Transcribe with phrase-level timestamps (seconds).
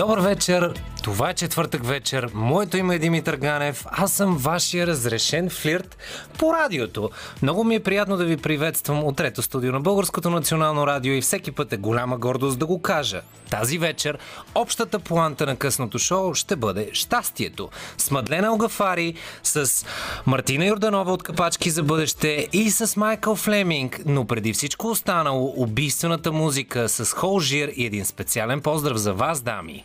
[0.00, 0.74] Добър вечер!
[1.02, 2.30] Това е четвъртък вечер.
[2.34, 3.86] Моето име е Димитър Ганев.
[3.90, 5.96] Аз съм вашия разрешен флирт
[6.38, 7.10] по радиото.
[7.42, 11.20] Много ми е приятно да ви приветствам от трето студио на Българското национално радио и
[11.20, 13.20] всеки път е голяма гордост да го кажа.
[13.50, 14.18] Тази вечер
[14.54, 17.68] общата планта на късното шоу ще бъде щастието.
[17.98, 19.86] С Мадлена Огафари, с
[20.26, 24.00] Мартина Йорданова от Капачки за бъдеще и с Майкъл Флеминг.
[24.06, 29.84] Но преди всичко останало, убийствената музика с Холжир и един специален поздрав за вас, дами.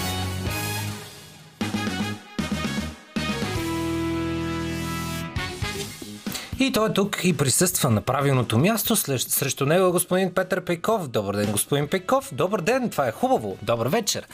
[6.61, 8.95] И той е тук и присъства на правилното място.
[8.95, 11.07] Срещу него е господин Петър Пейков.
[11.07, 12.29] Добър ден, господин Пейков.
[12.33, 13.57] Добър ден, това е хубаво.
[13.61, 14.27] Добър вечер.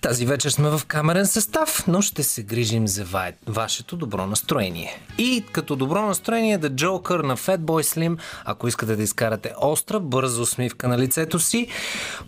[0.00, 3.32] Тази вечер сме в камерен състав, но ще се грижим за ва...
[3.46, 5.00] вашето добро настроение.
[5.18, 10.42] И като добро настроение да Джокър на Fatboy Slim, ако искате да изкарате остра, бърза
[10.42, 11.66] усмивка на лицето си,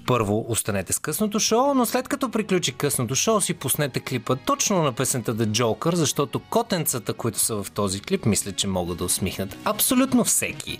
[0.07, 4.83] първо останете с късното шоу, но след като приключи късното шоу си пуснете клипа точно
[4.83, 9.05] на песента The Joker, защото котенцата, които са в този клип, мисля, че могат да
[9.23, 10.79] усмихнат абсолютно всеки.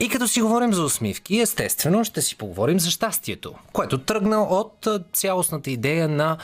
[0.00, 4.88] И като си говорим за усмивки, естествено ще си поговорим за щастието, което тръгна от
[5.12, 6.36] цялостната идея на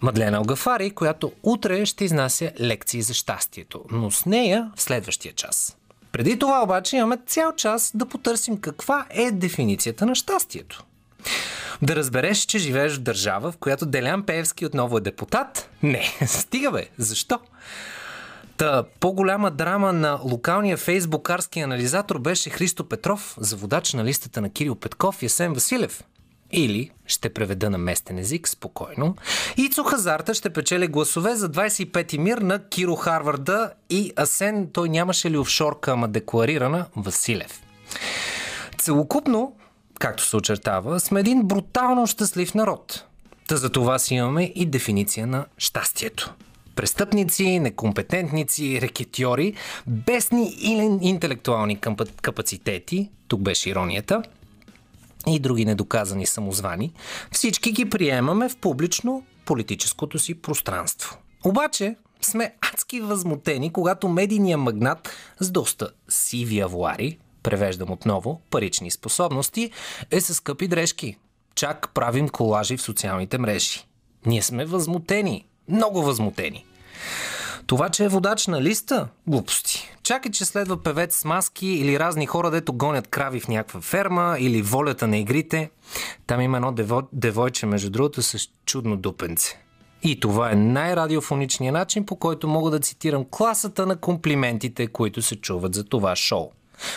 [0.00, 5.76] Мадлена Огафари, която утре ще изнася лекции за щастието, но с нея в следващия час.
[6.12, 10.84] Преди това обаче имаме цял час да потърсим каква е дефиницията на щастието.
[11.82, 15.70] Да разбереш, че живееш в държава, в която Делян Пеевски отново е депутат?
[15.82, 17.38] Не, стига бе, защо?
[18.56, 24.74] Та по-голяма драма на локалния фейсбукарски анализатор беше Христо Петров, заводач на листата на Кирил
[24.74, 26.04] Петков и Есен Василев.
[26.52, 29.16] Или, ще преведа на местен език, спокойно,
[29.56, 35.30] Ицо Хазарта ще печели гласове за 25-ти мир на Киро Харварда и Асен, той нямаше
[35.30, 37.62] ли офшорка, ама декларирана, Василев.
[38.78, 39.56] Целокупно,
[39.98, 43.04] както се очертава, сме един брутално щастлив народ.
[43.48, 46.34] Та за това си имаме и дефиниция на щастието.
[46.76, 49.54] Престъпници, некомпетентници, рекетьори,
[49.86, 51.80] бесни или интелектуални
[52.22, 54.22] капацитети, тук беше иронията,
[55.26, 56.92] и други недоказани самозвани,
[57.32, 61.18] всички ги приемаме в публично политическото си пространство.
[61.44, 65.10] Обаче сме адски възмутени, когато медийният магнат
[65.40, 69.70] с доста сиви авуари, превеждам отново, парични способности,
[70.10, 71.16] е с скъпи дрежки.
[71.54, 73.86] Чак правим колажи в социалните мрежи.
[74.26, 75.46] Ние сме възмутени.
[75.68, 76.64] Много възмутени.
[77.66, 79.08] Това, че е водач на листа?
[79.26, 79.90] Глупости.
[80.02, 84.36] Чакай, че следва певец с маски или разни хора, дето гонят крави в някаква ферма
[84.38, 85.70] или волята на игрите.
[86.26, 89.60] Там има едно дево, девойче, между другото, с чудно дупенце.
[90.02, 95.36] И това е най-радиофоничният начин, по който мога да цитирам класата на комплиментите, които се
[95.36, 96.50] чуват за това шоу.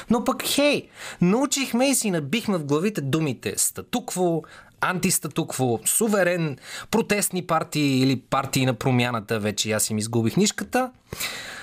[0.09, 0.89] Но пък, хей,
[1.21, 4.41] научихме и си набихме в главите думите статукво,
[4.81, 6.57] антистатукво, суверен,
[6.91, 10.91] протестни партии или партии на промяната, вече аз им изгубих нишката.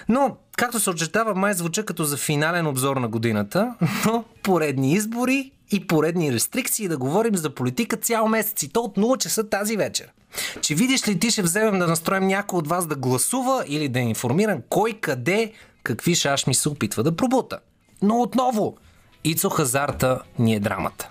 [0.09, 3.75] Но, както се очертава, май звуча като за финален обзор на годината,
[4.07, 8.97] но поредни избори и поредни рестрикции да говорим за политика цял месец и то от
[8.97, 10.13] 0 часа тази вечер.
[10.61, 14.01] Че видиш ли ти ще вземем да настроим някой от вас да гласува или да
[14.01, 15.53] е информиран кой къде
[15.83, 17.59] какви шашми се опитва да пробута.
[18.03, 18.77] Но отново,
[19.25, 21.09] Ицо Хазарта ни е драмата.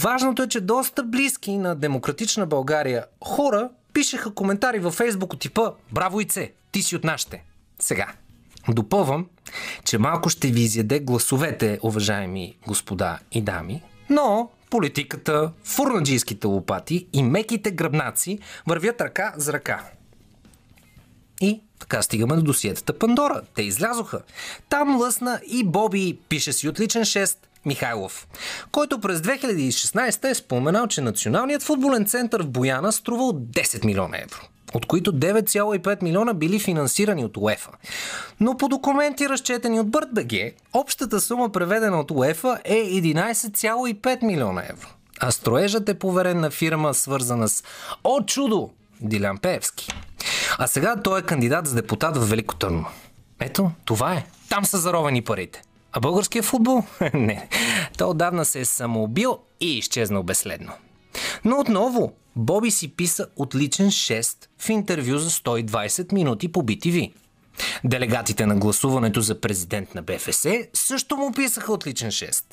[0.00, 5.70] Важното е, че доста близки на демократична България хора пишеха коментари във Фейсбук от типа
[5.92, 7.44] Браво Ице, ти си от нашите.
[7.78, 8.06] Сега,
[8.68, 9.26] допълвам,
[9.84, 17.22] че малко ще ви изяде гласовете, уважаеми господа и дами, но политиката, фурнаджийските лопати и
[17.22, 19.84] меките гръбнаци вървят ръка за ръка.
[21.40, 23.42] И така стигаме до досиетата Пандора.
[23.54, 24.20] Те излязоха.
[24.68, 27.36] Там лъсна и Боби, пише си отличен 6,
[27.66, 28.28] Михайлов,
[28.72, 34.40] който през 2016 е споменал, че Националният футболен център в Бояна струвал 10 милиона евро
[34.74, 37.70] от които 9,5 милиона били финансирани от УЕФА.
[38.40, 40.32] Но по документи, разчетени от БъртБГ,
[40.72, 44.88] общата сума преведена от УЕФА е 11,5 милиона евро.
[45.20, 47.64] А строежът е поверен на фирма, свързана с
[48.04, 48.70] О чудо!
[49.00, 49.88] Дилян Пеевски.
[50.58, 52.86] А сега той е кандидат за депутат в Велико Търно.
[53.40, 54.26] Ето, това е.
[54.48, 55.62] Там са заровени парите.
[55.96, 56.82] А българския футбол?
[57.14, 57.48] Не.
[57.98, 60.72] Той отдавна се е самоубил и изчезнал безследно.
[61.44, 67.12] Но отново, Боби си писа отличен 6 в интервю за 120 минути по BTV.
[67.84, 72.44] Делегатите на гласуването за президент на БФС също му писаха отличен 6.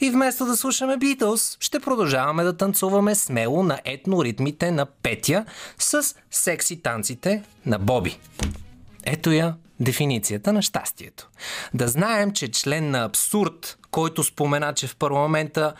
[0.00, 5.44] И вместо да слушаме Beatles, ще продължаваме да танцуваме смело на етноритмите на Петя
[5.78, 8.18] с секси танците на Боби.
[9.06, 11.30] Ето я дефиницията на щастието.
[11.74, 15.74] Да знаем, че член на абсурд, който спомена, че в парламента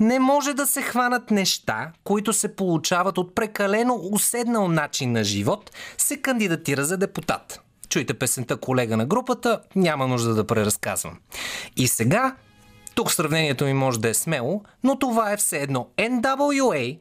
[0.00, 5.70] не може да се хванат неща, които се получават от прекалено уседнал начин на живот,
[5.98, 7.60] се кандидатира за депутат.
[7.88, 11.18] Чуйте песента колега на групата, няма нужда да преразказвам.
[11.76, 12.36] И сега,
[12.94, 16.98] тук сравнението ми може да е смело, но това е все едно NWA,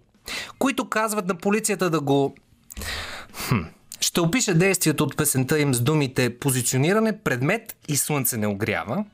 [0.60, 2.36] които казват на полицията да го...
[3.34, 3.62] Хм.
[4.00, 9.06] Ще опиша действието от песента им с думите позициониране, предмет и слънце не огрява.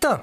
[0.00, 0.22] Та,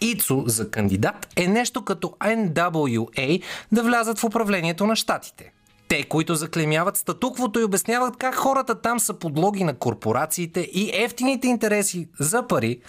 [0.00, 3.42] ИЦО за кандидат е нещо като NWA
[3.72, 5.52] да влязат в управлението на щатите.
[5.88, 11.48] Те, които заклемяват статуквото и обясняват как хората там са подлоги на корпорациите и ефтините
[11.48, 12.80] интереси за пари,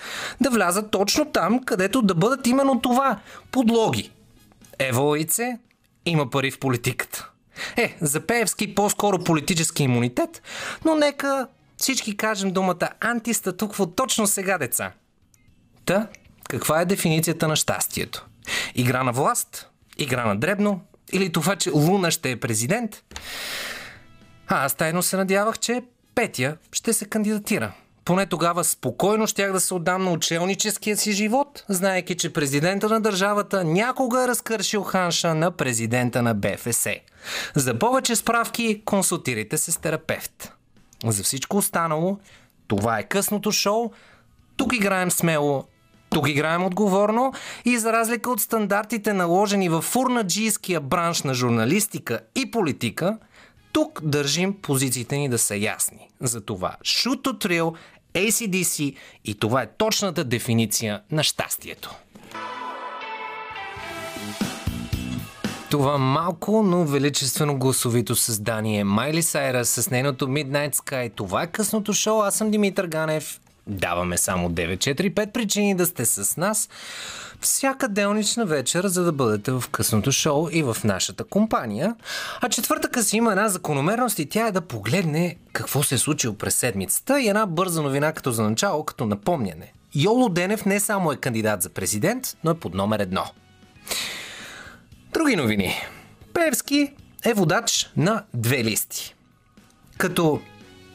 [0.42, 3.20] да влязат точно там, където да бъдат именно това–
[3.52, 4.12] подлоги.
[4.80, 5.58] Ево Ице
[6.06, 7.33] има пари в политиката.
[7.78, 10.42] Е, за Пеевски по-скоро политически имунитет,
[10.86, 11.48] но нека
[11.78, 14.92] всички кажем думата антистатукво точно сега, деца.
[15.86, 16.08] Та,
[16.50, 18.28] каква е дефиницията на щастието?
[18.76, 19.70] Игра на власт?
[19.98, 20.82] Игра на дребно?
[21.12, 23.04] Или това, че Луна ще е президент?
[24.48, 25.84] А аз тайно се надявах, че
[26.16, 27.74] Петя ще се кандидатира.
[28.06, 33.02] Поне тогава спокойно щях да се отдам на учелническия си живот, знаеки, че президента на
[33.02, 36.88] държавата някога е разкършил ханша на президента на БФС.
[37.56, 40.54] За повече справки консултирайте се с терапевт.
[41.06, 42.18] За всичко останало,
[42.68, 43.92] това е късното шоу.
[44.58, 45.64] Тук играем смело,
[46.10, 47.34] тук играем отговорно
[47.66, 53.18] и за разлика от стандартите наложени в фурнаджийския бранш на журналистика и политика,
[53.74, 56.10] тук държим позициите ни да са ясни.
[56.20, 57.76] Затова to Thrill,
[58.14, 58.96] ACDC
[59.26, 61.96] и това е точната дефиниция на щастието.
[65.72, 71.12] Това малко, но величествено гласовито създание Майли Сайра с нейното Midnight Sky.
[71.16, 72.22] Това е късното шоу.
[72.22, 73.40] Аз съм Димитър Ганев.
[73.68, 76.70] Даваме само 9-4-5 причини да сте с нас
[77.42, 81.96] всяка делнична вечер, за да бъдете в късното шоу и в нашата компания.
[82.42, 86.34] А четвъртъка си има една закономерност и тя е да погледне какво се е случило
[86.34, 89.74] през седмицата и една бърза новина като за начало, като напомняне.
[89.96, 93.26] Йоло Денев не само е кандидат за президент, но е под номер едно.
[95.14, 95.76] Други новини.
[96.34, 96.94] Певски
[97.26, 99.16] е водач на две листи.
[99.98, 100.42] Като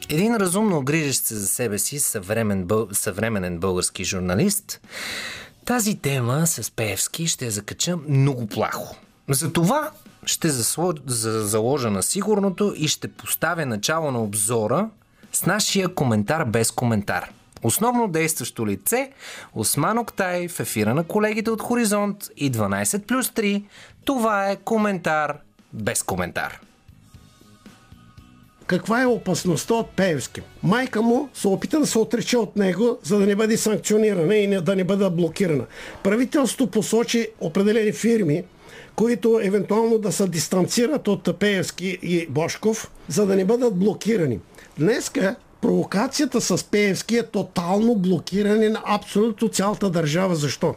[0.09, 2.87] един разумно грижещ се за себе си съвремен, бъл...
[2.91, 4.81] съвременен български журналист,
[5.65, 8.95] тази тема с Певски ще закача много плахо.
[9.29, 9.91] Затова
[10.25, 10.93] ще засло...
[11.05, 11.47] за...
[11.47, 14.89] заложа на сигурното и ще поставя начало на обзора
[15.31, 17.29] с нашия коментар без коментар.
[17.63, 19.11] Основно действащо лице
[19.53, 23.63] Осман Октай в ефира на колегите от Хоризонт и 12 плюс 3.
[24.05, 25.37] Това е коментар
[25.73, 26.59] без коментар.
[28.69, 30.41] Каква е опасността от Пеевски?
[30.63, 34.47] Майка му се опита да се отрече от него, за да не бъде санкционирана и
[34.47, 35.65] не, да не бъде блокирана.
[36.03, 38.43] Правителството посочи определени фирми,
[38.95, 44.39] които евентуално да се дистанцират от Пеевски и Бошков, за да не бъдат блокирани.
[44.79, 50.35] Днеска провокацията с Пеевски е тотално блокиране на абсолютно цялата държава.
[50.35, 50.75] Защо?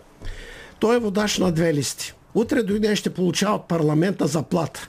[0.81, 2.15] Той е водач на две листи.
[2.35, 4.89] Утре дойде ще получава от парламента заплата.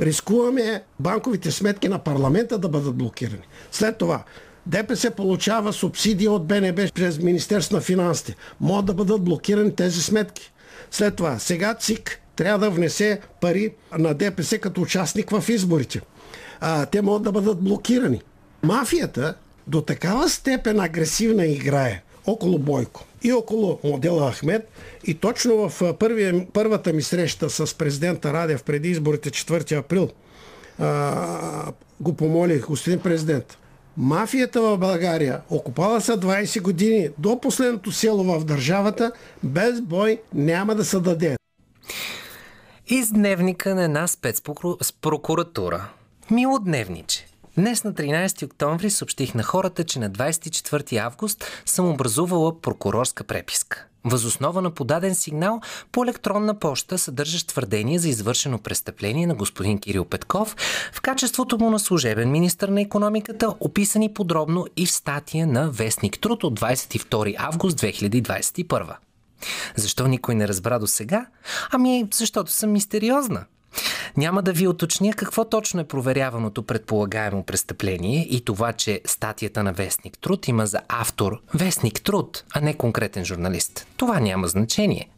[0.00, 3.42] Рискуваме банковите сметки на парламента да бъдат блокирани.
[3.72, 4.24] След това
[4.66, 8.36] ДПС получава субсидия от БНБ през Министерство на финансите.
[8.60, 10.52] Могат да бъдат блокирани тези сметки.
[10.90, 16.00] След това, сега ЦИК трябва да внесе пари на ДПС като участник в изборите.
[16.60, 18.22] А, те могат да бъдат блокирани.
[18.62, 19.34] Мафията
[19.66, 24.68] до такава степен агресивна играе около Бойко и около модела Ахмед.
[25.04, 30.10] И точно в първия, първата ми среща с президента Радев преди изборите 4 април
[30.78, 33.58] а, го помолих, господин президент,
[33.96, 39.12] мафията в България окупала са 20 години до последното село в държавата,
[39.42, 41.36] без бой няма да се даде.
[42.86, 45.88] Из дневника на една спецпрокуратура.
[46.30, 47.26] Мило дневниче.
[47.58, 53.86] Днес на 13 октомври съобщих на хората, че на 24 август съм образувала прокурорска преписка.
[54.04, 55.60] Възоснова на подаден сигнал
[55.92, 60.56] по електронна поща, съдържащ твърдение за извършено престъпление на господин Кирил Петков
[60.92, 66.18] в качеството му на служебен министр на економиката, описани подробно и в статия на Вестник
[66.18, 68.96] Труд от 22 август 2021.
[69.76, 71.26] Защо никой не разбра до сега?
[71.70, 73.44] Ами, защото съм мистериозна.
[74.16, 79.72] Няма да ви уточня какво точно е проверяваното предполагаемо престъпление и това, че статията на
[79.72, 83.86] Вестник Труд има за автор Вестник Труд, а не конкретен журналист.
[83.96, 85.10] Това няма значение.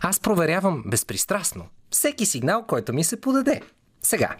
[0.00, 3.60] Аз проверявам безпристрастно всеки сигнал, който ми се подаде.
[4.02, 4.36] Сега,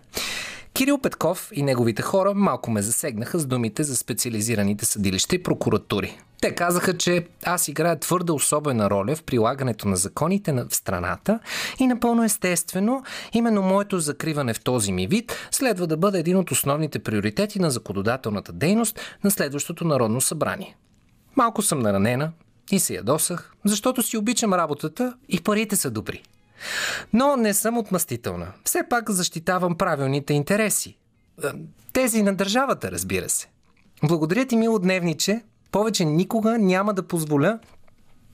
[0.75, 6.19] Кирил Петков и неговите хора малко ме засегнаха с думите за специализираните съдилища и прокуратури.
[6.41, 11.39] Те казаха, че аз играя твърда особена роля в прилагането на законите в страната
[11.79, 13.03] и напълно естествено,
[13.33, 17.71] именно моето закриване в този ми вид следва да бъде един от основните приоритети на
[17.71, 20.77] законодателната дейност на следващото Народно събрание.
[21.37, 22.33] Малко съм наранена
[22.71, 26.23] и се ядосах, защото си обичам работата и парите са добри.
[27.13, 28.53] Но не съм отмъстителна.
[28.65, 30.97] Все пак защитавам правилните интереси.
[31.45, 31.49] Е,
[31.93, 33.49] тези на държавата, разбира се.
[34.03, 35.43] Благодаря ти, мило дневниче.
[35.71, 37.59] Повече никога няма да позволя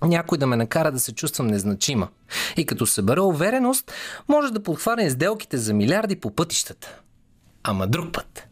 [0.02, 2.08] някой да ме накара да се чувствам незначима.
[2.56, 3.92] И като събера увереност,
[4.28, 7.00] може да подхване сделките за милиарди по пътищата.
[7.62, 8.48] Ама друг път.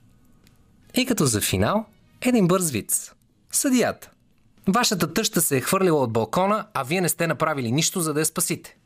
[0.95, 1.85] И като за финал,
[2.21, 3.13] един бърз виц.
[3.53, 4.11] Съдията.
[4.69, 8.21] Вашата тъща се е хвърлила от балкона, а вие не сте направили нищо, за да
[8.21, 8.78] я спасите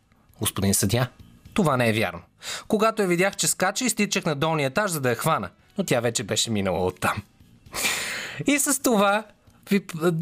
[0.42, 1.06] господин съдя.
[1.54, 2.20] Това не е вярно.
[2.68, 5.48] Когато я видях, че скача, изтичах на долния етаж, за да я хвана.
[5.78, 7.22] Но тя вече беше минала оттам.
[8.46, 9.24] И с това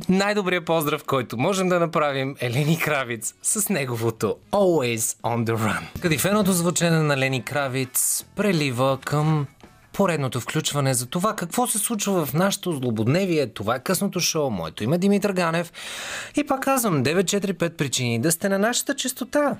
[0.08, 6.00] най-добрият поздрав, който можем да направим е Лени Кравиц с неговото Always on the Run.
[6.00, 9.46] Кадифеното звучене на Лени Кравиц прелива към
[9.92, 13.46] поредното включване за това какво се случва в нашото злободневие.
[13.46, 14.50] Това е късното шоу.
[14.50, 15.72] Моето име е Димитър Ганев.
[16.36, 19.56] И пак казвам 945 причини да сте на нашата частота.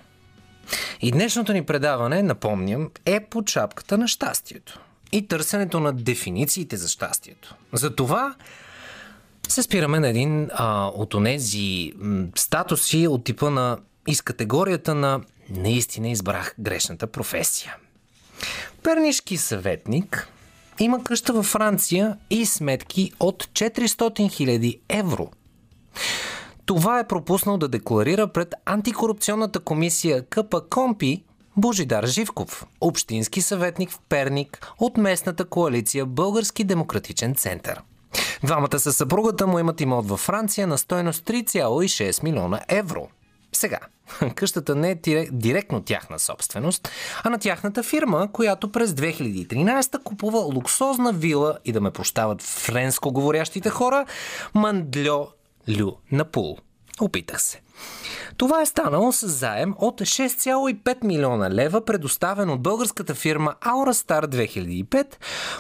[1.01, 4.81] И днешното ни предаване, напомням, е по чапката на щастието
[5.13, 7.55] и търсенето на дефинициите за щастието.
[7.73, 8.35] Затова
[9.49, 11.93] се спираме на един а, от онези
[12.37, 17.77] статуси от типа на из категорията на наистина избрах грешната професия.
[18.83, 20.29] Пернишки съветник
[20.79, 25.31] има къща във Франция и сметки от 400 000 евро.
[26.71, 31.25] Това е пропуснал да декларира пред антикорупционната комисия КП Компи
[31.57, 37.83] Божидар Живков, общински съветник в Перник от местната коалиция Български демократичен център.
[38.45, 43.09] Двамата със съпругата му имат имот във Франция на стойност 3,6 милиона евро.
[43.53, 43.79] Сега,
[44.35, 46.89] къщата не е директно тяхна собственост,
[47.25, 53.13] а на тяхната фирма, която през 2013 купува луксозна вила и да ме прощават френско
[53.13, 54.07] говорящите хора,
[54.55, 55.29] Мандльо
[55.79, 56.59] Лю на Пул.
[57.01, 57.61] Опитах се.
[58.37, 65.07] Това е станало с заем от 6,5 милиона лева, предоставен от българската фирма Aurastar 2005,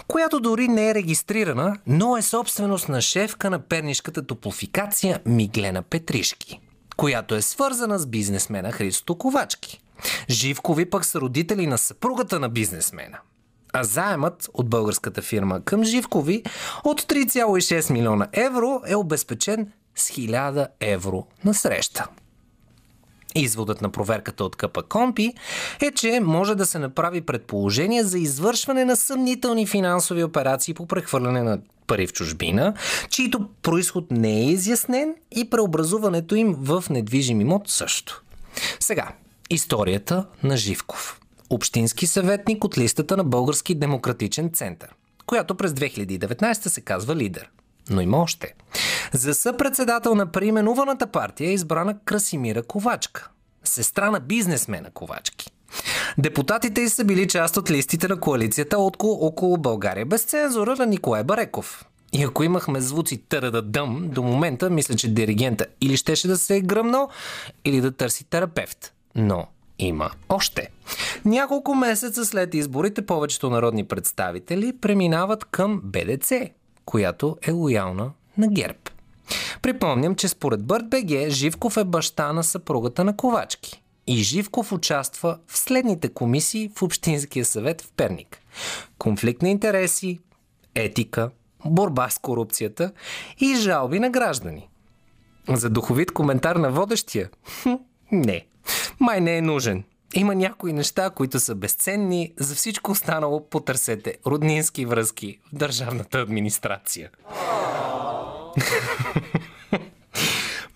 [0.09, 6.61] която дори не е регистрирана, но е собственост на шефка на пернишката топлофикация Миглена Петришки,
[6.97, 9.83] която е свързана с бизнесмена Христо Ковачки.
[10.31, 13.19] Живкови пък са родители на съпругата на бизнесмена.
[13.73, 16.43] А заемът от българската фирма към Живкови
[16.85, 22.09] от 3,6 милиона евро е обезпечен с 1000 евро на среща.
[23.35, 25.33] Изводът на проверката от КП Компи
[25.81, 31.43] е, че може да се направи предположение за извършване на съмнителни финансови операции по прехвърляне
[31.43, 32.75] на пари в чужбина,
[33.11, 38.23] чието происход не е изяснен и преобразуването им в недвижим имот също.
[38.81, 39.13] Сега,
[39.51, 41.21] историята на Живков.
[41.51, 44.95] Общински съветник от листата на Български демократичен център,
[45.27, 47.51] която през 2019 се казва лидер.
[47.91, 48.55] Но има още.
[49.13, 53.31] За съпредседател на преименуваната партия е избрана Красимира Ковачка,
[53.65, 55.51] сестра на бизнесмена Ковачки.
[56.19, 61.85] Депутатите са били част от листите на коалицията около, България без цензура на Николай Бареков.
[62.13, 66.57] И ако имахме звуци търда дъм, до момента мисля, че диригента или щеше да се
[66.57, 67.09] е гръмнал,
[67.65, 68.93] или да търси терапевт.
[69.15, 69.47] Но
[69.79, 70.69] има още.
[71.25, 76.33] Няколко месеца след изборите повечето народни представители преминават към БДЦ,
[76.85, 78.79] която е лоялна на ГЕРБ.
[79.63, 83.83] Припомням, че според Бърт БГ Живков е баща на съпругата на Ковачки.
[84.07, 88.39] И Живков участва в следните комисии в Общинския съвет в Перник.
[88.99, 90.21] Конфликт на интереси,
[90.75, 91.31] етика,
[91.65, 92.93] борба с корупцията
[93.39, 94.69] и жалби на граждани.
[95.49, 97.31] За духовит коментар на водещия?
[97.63, 97.75] Хм,
[98.13, 98.47] не.
[99.01, 99.85] Май не е нужен.
[100.15, 102.33] Има някои неща, които са безценни.
[102.39, 107.11] За всичко останало потърсете роднински връзки в държавната администрация.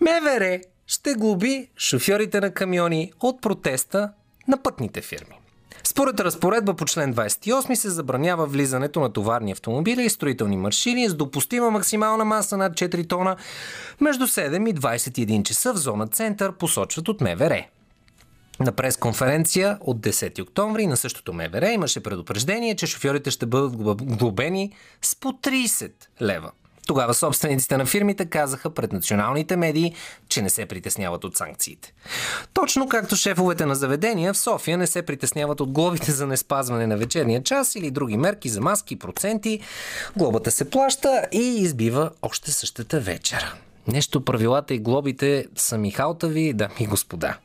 [0.01, 4.11] МВР ще глоби шофьорите на камиони от протеста
[4.47, 5.35] на пътните фирми.
[5.83, 11.13] Според разпоредба по член 28 се забранява влизането на товарни автомобили и строителни маршини с
[11.13, 13.35] допустима максимална маса над 4 тона
[14.01, 17.65] между 7 и 21 часа в зона център, посочват от МВР.
[18.59, 24.17] На пресконференция от 10 октомври на същото МВР имаше предупреждение, че шофьорите ще бъдат глоб-
[24.17, 24.71] глобени
[25.01, 26.51] с по 30 лева.
[26.87, 29.93] Тогава собствениците на фирмите казаха пред националните медии,
[30.27, 31.93] че не се притесняват от санкциите.
[32.53, 36.97] Точно както шефовете на заведения в София не се притесняват от глобите за неспазване на
[36.97, 39.59] вечерния час или други мерки за маски, проценти,
[40.17, 43.55] глобата се плаща и избива още същата вечер.
[43.87, 47.37] Нещо правилата и глобите са михалтави, дами и господа.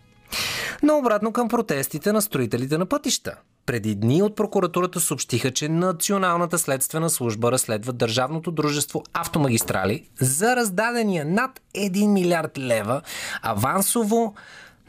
[0.82, 3.34] Но обратно към протестите на строителите на пътища.
[3.66, 11.24] Преди дни от прокуратурата съобщиха, че Националната следствена служба разследва Държавното дружество Автомагистрали за раздадения
[11.24, 13.02] над 1 милиард лева
[13.42, 14.34] авансово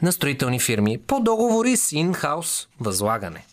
[0.02, 3.46] на строителни фирми по договори с инхаус възлагане.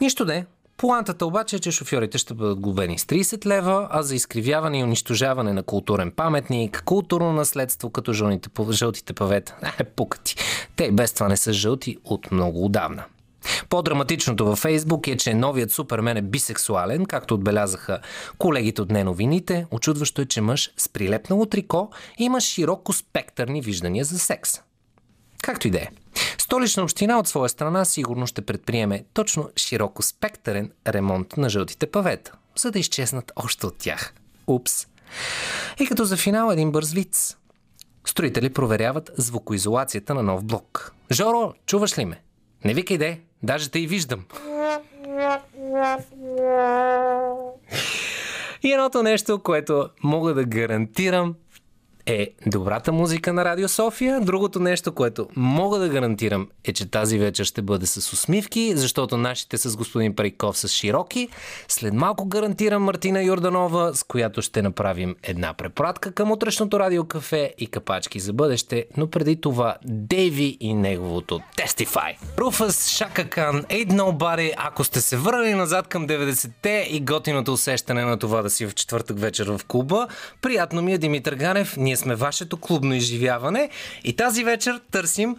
[0.00, 0.46] Нищо де.
[0.80, 4.84] Плантата обаче е, че шофьорите ще бъдат глобени с 30 лева, а за изкривяване и
[4.84, 9.56] унищожаване на културен паметник, културно наследство като жълните, жълтите павета.
[9.78, 10.36] Е, пукати.
[10.76, 13.04] Те и без това не са жълти от много отдавна.
[13.68, 17.98] По-драматичното във Фейсбук е, че новият супермен е бисексуален, както отбелязаха
[18.38, 19.66] колегите от неновините.
[19.70, 24.60] Очудващо е, че мъж с прилепнало трико има широко спектърни виждания за секс.
[25.42, 25.88] Както и да е.
[26.38, 32.32] Столична община от своя страна сигурно ще предприеме точно широко спектърен ремонт на жълтите павета,
[32.56, 34.14] за да изчезнат още от тях.
[34.46, 34.86] Упс.
[35.80, 37.36] И като за финал един бърз виц.
[38.04, 40.92] Строители проверяват звукоизолацията на нов блок.
[41.12, 42.22] Жоро, чуваш ли ме?
[42.64, 44.24] Не викай де, даже те и виждам.
[48.62, 51.34] И едното нещо, което мога да гарантирам
[52.10, 54.20] е добрата музика на Радио София.
[54.20, 59.16] Другото нещо, което мога да гарантирам е, че тази вечер ще бъде с усмивки, защото
[59.16, 61.28] нашите с господин Париков са широки.
[61.68, 67.54] След малко гарантирам Мартина Йорданова, с която ще направим една препратка към утрешното Радио Кафе
[67.58, 72.16] и капачки за бъдеще, но преди това Дейви и неговото Testify.
[72.38, 78.18] Руфас, Шакакан, Ain't Nobody, ако сте се върнали назад към 90-те и готиното усещане на
[78.18, 80.08] това да си в четвъртък вечер в клуба,
[80.42, 83.70] приятно ми е Димитър Ганев, ние сме вашето клубно изживяване
[84.04, 85.36] и тази вечер търсим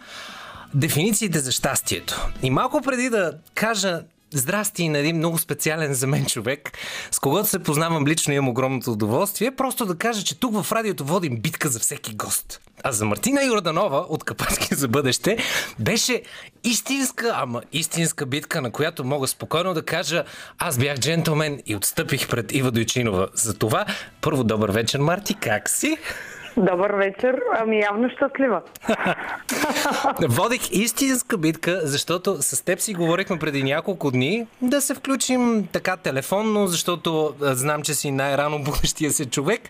[0.74, 2.28] дефинициите за щастието.
[2.42, 4.02] И малко преди да кажа
[4.34, 6.72] Здрасти на един много специален за мен човек,
[7.10, 10.72] с когото се познавам лично и имам огромното удоволствие, просто да кажа, че тук в
[10.72, 12.60] радиото водим битка за всеки гост.
[12.84, 15.38] А за Мартина Йорданова от Капачки за бъдеще
[15.78, 16.22] беше
[16.64, 20.24] истинска, ама истинска битка, на която мога спокойно да кажа
[20.58, 23.28] аз бях джентлмен и отстъпих пред Ива Дойчинова.
[23.34, 23.86] За това
[24.20, 25.96] първо добър вечер, Марти, как си?
[26.56, 27.40] Добър вечер.
[27.58, 28.62] Ами явно щастлива.
[30.28, 35.96] Водих истинска битка, защото с теб си говорихме преди няколко дни да се включим така
[35.96, 39.60] телефонно, защото знам, че си най-рано будещия се човек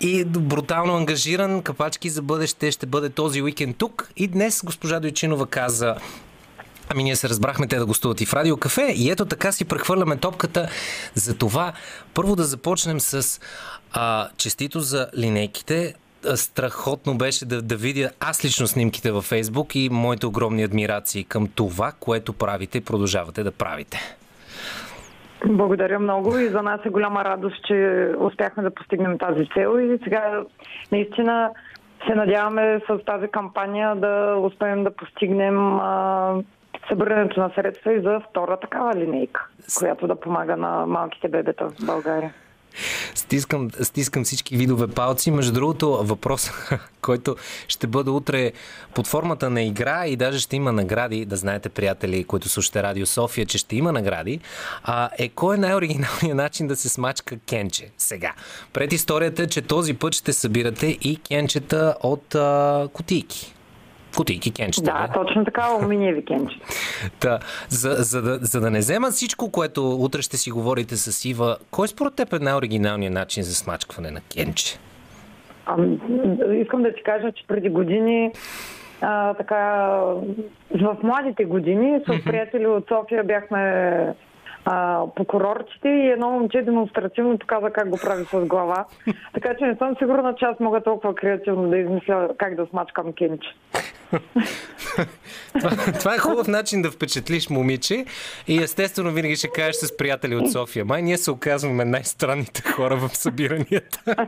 [0.00, 1.62] и брутално ангажиран.
[1.62, 4.10] Капачки за бъдеще ще бъде този уикенд тук.
[4.16, 5.96] И днес госпожа Дойчинова каза
[6.88, 9.64] Ами ние се разбрахме те да гостуват и в Радио Кафе и ето така си
[9.64, 10.68] прехвърляме топката
[11.14, 11.72] за това
[12.14, 13.40] първо да започнем с
[13.92, 15.94] а, честито за линейките.
[16.34, 21.48] Страхотно беше да, да видя аз лично снимките във Фейсбук и моите огромни адмирации към
[21.54, 23.98] това, което правите и продължавате да правите.
[25.46, 29.98] Благодаря много и за нас е голяма радост, че успяхме да постигнем тази цел и
[30.04, 30.42] сега
[30.92, 31.50] наистина
[32.06, 36.34] се надяваме с тази кампания да успеем да постигнем а,
[36.88, 39.48] събирането на средства и за втора такава линейка,
[39.78, 42.34] която да помага на малките бебета в България.
[43.14, 45.30] Стискам, стискам всички видове палци.
[45.30, 46.50] Между другото, въпрос,
[47.02, 47.36] който
[47.68, 48.52] ще бъде утре
[48.94, 53.06] под формата на игра и даже ще има награди, да знаете, приятели, които слушате Радио
[53.06, 54.40] София, че ще има награди,
[54.82, 58.32] а, е кой е най-оригиналният начин да се смачка кенче сега.
[58.72, 63.55] Пред историята е, че този път ще събирате и кенчета от а, кутийки.
[64.16, 64.92] Кутийки, кенчета.
[64.92, 65.12] Да, бе.
[65.14, 66.56] точно така, алуминиеви кенче.
[67.20, 71.24] Та, за, за, да, за да не взема всичко, което утре ще си говорите с
[71.24, 74.78] Ива, кой според теб е най-оригиналният начин за смачкване на кенче?
[75.66, 76.00] Ам,
[76.62, 78.32] искам да ти кажа, че преди години
[79.00, 79.64] а, така,
[80.70, 84.14] в младите години с приятели от София бяхме
[84.66, 88.84] а, по курортите и едно момче демонстративно показа как го прави с глава.
[89.34, 93.12] Така че не съм сигурна, че аз мога толкова креативно да измисля как да смачкам
[93.12, 93.48] кенче.
[95.58, 98.04] Това, това е хубав начин да впечатлиш момиче
[98.48, 100.84] и естествено винаги ще кажеш с приятели от София.
[100.84, 104.00] Май ние се оказваме най-странните хора в събиранията.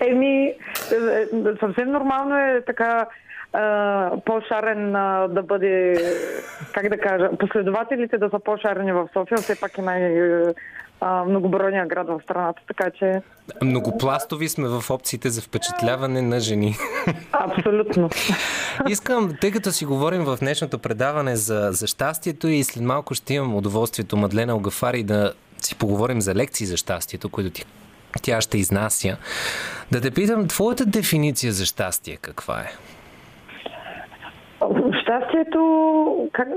[0.00, 0.54] Еми, е,
[0.94, 1.26] е,
[1.60, 3.06] съвсем нормално е така
[4.24, 5.94] по-шарен а, да бъде,
[6.72, 10.42] как да кажа, последователите да са по-шарени в София, все пак е най-
[11.00, 13.22] а, многобройния град в страната, така че
[13.62, 16.76] Многопластови сме в опциите за впечатляване на жени.
[17.32, 18.10] абсолютно.
[18.88, 23.34] Искам, тъй като си говорим в днешното предаване за, за щастието и след малко ще
[23.34, 27.64] имам удоволствието Мадлена Огафари да си поговорим за лекции за щастието, които ти,
[28.22, 29.16] тя ще изнася.
[29.92, 32.72] Да те питам, твоята дефиниция за щастие каква е?
[35.02, 36.48] Щастието, как,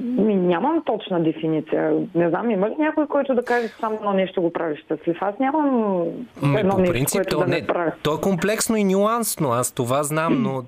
[0.00, 1.92] ми, нямам точна дефиниция.
[2.14, 5.16] Не знам, има ли някой, който да каже само едно нещо го прави щастлив?
[5.20, 6.04] Аз нямам
[6.42, 7.90] Ме, едно по нещо, принцип, което то, да не, не прави.
[8.02, 10.62] то е комплексно и нюансно, аз това знам, но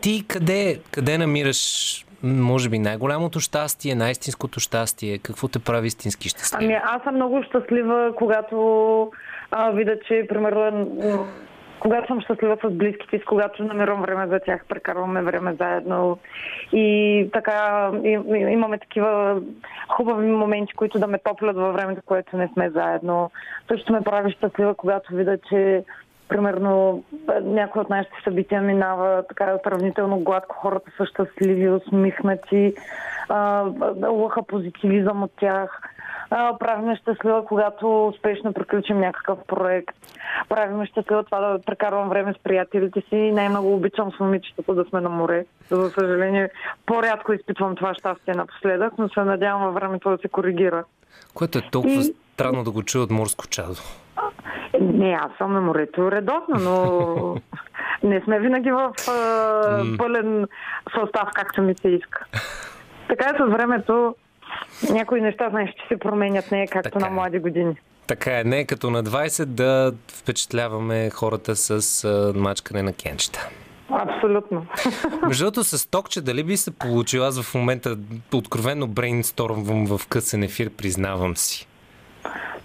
[0.00, 5.18] ти къде, къде намираш, може би, най-голямото щастие, най-истинското щастие?
[5.18, 6.60] Какво те прави истински щастлив?
[6.62, 9.10] Ами аз съм много щастлива, когато
[9.50, 10.96] а, видя, че примерно
[11.84, 16.18] когато съм щастлива с близките си, когато намирам време за тях, прекарваме време заедно
[16.72, 17.90] и така
[18.28, 19.40] имаме такива
[19.88, 23.30] хубави моменти, които да ме топлят във времето, което не сме заедно.
[23.68, 25.84] Също ме прави щастлива, когато видя, че
[26.28, 27.04] примерно
[27.42, 32.74] някои от нашите събития минава така сравнително гладко, хората са щастливи, усмихнати,
[34.08, 35.93] лъха позитивизъм от тях.
[36.36, 39.96] А, правиме щастлива, когато успешно приключим някакъв проект.
[40.48, 43.16] Правиме щастлива това да прекарвам време с приятелите си.
[43.32, 45.46] Най-много обичам с момичетата да сме на море.
[45.70, 46.50] За съжаление,
[46.86, 50.84] по-рядко изпитвам това щастие напоследък, но се надявам във времето да се коригира.
[51.34, 53.80] Което е толкова И- странно да го чуя от морско чадо.
[54.80, 57.36] Не, аз съм на морето редовно, но
[58.08, 58.92] не сме винаги в
[59.98, 60.46] пълен
[60.94, 62.24] състав, както ми се иска.
[63.08, 64.14] Така е с времето.
[64.90, 67.10] Някои неща, знаеш, че се променят, не е както Така на е.
[67.10, 67.74] млади години.
[68.06, 73.48] Така е, не е като на 20 да впечатляваме хората с а, мачкане на кенчета.
[73.90, 74.66] Абсолютно.
[75.26, 77.24] Между другото, с токче, дали би се получил?
[77.24, 77.96] Аз в момента
[78.34, 81.68] откровенно брейнстормвам в късен ефир, признавам си.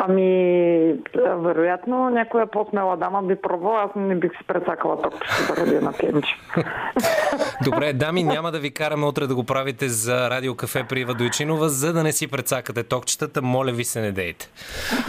[0.01, 5.85] Ами, вероятно, някоя по-смела дама би пробвала, аз не бих си прецакала топчето да ради
[5.85, 6.35] на кенче.
[7.63, 11.13] Добре, дами, няма да ви караме утре да го правите за Радио Кафе при Ива
[11.13, 13.41] Дойчинова, за да не си прецакате токчетата.
[13.41, 14.49] Моля ви се, не дейте.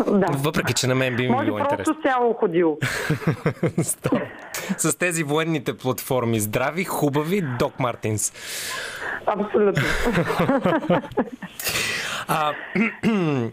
[0.06, 0.26] да.
[0.30, 1.94] Въпреки, че на мен би ми Може било просто интересно.
[1.94, 2.78] с цяло ходило.
[4.78, 6.40] С тези военните платформи.
[6.40, 8.32] Здрави, хубави, Док Мартинс.
[9.26, 9.82] Абсолютно.
[12.28, 12.52] А,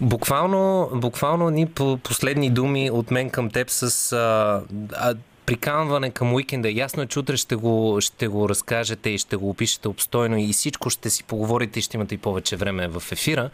[0.00, 5.14] буквално, буквално ни по- последни думи от мен към теб с а, а,
[5.46, 6.70] приканване към уикенда.
[6.70, 10.52] Ясно е, че утре ще го, ще го разкажете и ще го опишете обстойно и
[10.52, 13.50] всичко ще си поговорите и ще имате и повече време в ефира.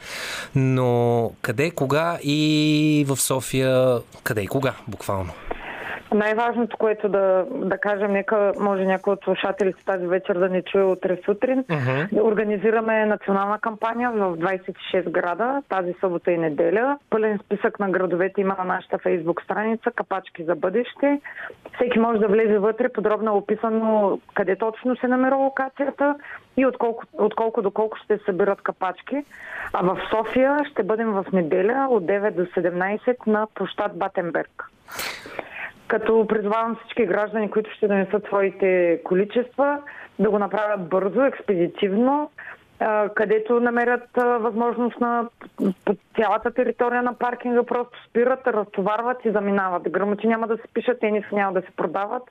[0.55, 5.33] Но къде, кога и в София, къде и кога, буквално?
[6.15, 10.83] Най-важното, което да, да кажем, нека може някой от слушателите тази вечер да ни чуе
[10.83, 11.65] утре сутрин.
[12.13, 16.99] Да организираме национална кампания в 26 града тази събота и неделя.
[17.11, 21.21] Пълен списък на градовете има на нашата фейсбук страница Капачки за бъдеще.
[21.75, 26.15] Всеки може да влезе вътре, подробно е описано къде точно се намира локацията
[26.57, 29.25] и отколко, отколко до колко ще се събират капачки.
[29.73, 34.69] А в София ще бъдем в неделя от 9 до 17 на площад Батенберг
[35.93, 39.79] като призвавам всички граждани, които ще донесат своите количества,
[40.19, 42.31] да го направят бързо, експедитивно,
[43.15, 45.29] където намерят възможност на
[45.85, 49.83] по цялата територия на паркинга, просто спират, разтоварват и заминават.
[49.91, 52.23] Грамоти няма да се пишат, тениски няма да се продават.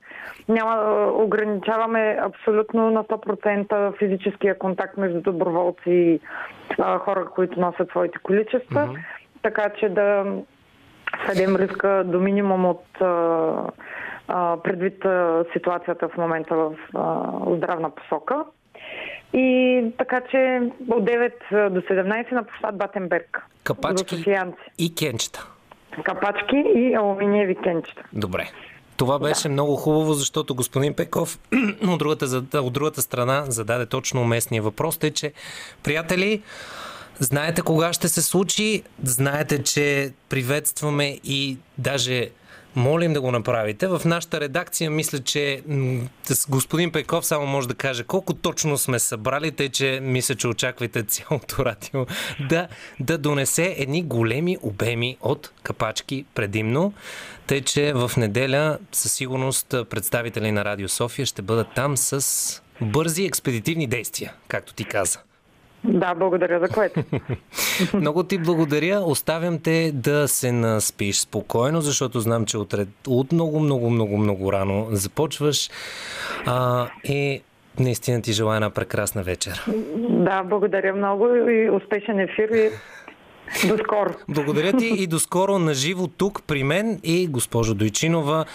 [0.50, 6.20] Няма, ограничаваме абсолютно на 100% физическия контакт между доброволци и
[6.80, 8.90] а, хора, които носят своите количества.
[9.42, 10.26] Така че да
[11.26, 13.54] сведем риска до минимум от а,
[14.28, 18.46] а, предвид а, ситуацията в момента в а, здравна посока.
[19.34, 23.42] И така че от 9 до 17 на площад Батенберг.
[23.64, 24.26] Капачки
[24.78, 25.48] и кенчета.
[26.04, 28.04] Капачки и алуминиеви кенчета.
[28.14, 28.48] Добре.
[28.98, 29.50] Това беше да.
[29.50, 31.40] много хубаво, защото господин Пеков
[31.88, 32.26] от другата,
[32.60, 34.98] от другата страна зададе точно уместния въпрос.
[34.98, 35.34] Тъй, че,
[35.84, 36.42] приятели,
[37.20, 42.30] знаете кога ще се случи, знаете, че приветстваме и даже
[42.76, 43.88] молим да го направите.
[43.88, 45.62] В нашата редакция мисля, че
[46.50, 51.04] господин Пеков само може да каже колко точно сме събрали, тъй че мисля, че очаквайте
[51.08, 52.06] цялото радио
[52.50, 52.68] да,
[53.00, 56.94] да донесе едни големи обеми от капачки предимно.
[57.48, 63.24] Тъй, че в неделя със сигурност представители на Радио София ще бъдат там с бързи
[63.24, 65.20] експедитивни действия, както ти каза.
[65.84, 67.04] Да, благодаря за което.
[67.94, 69.02] Много ти благодаря.
[69.06, 74.54] Оставям те да се наспиш спокойно, защото знам, че утре от много, много, много, много
[74.54, 75.70] рано започваш.
[76.46, 77.42] А, и
[77.80, 79.66] наистина ти желая една прекрасна вечер.
[79.98, 82.70] да, благодаря много и успешен ефир и
[83.68, 84.14] До скоро.
[84.30, 88.46] Благодаря ти и до скоро на живо тук при мен и госпожо Дойчинова.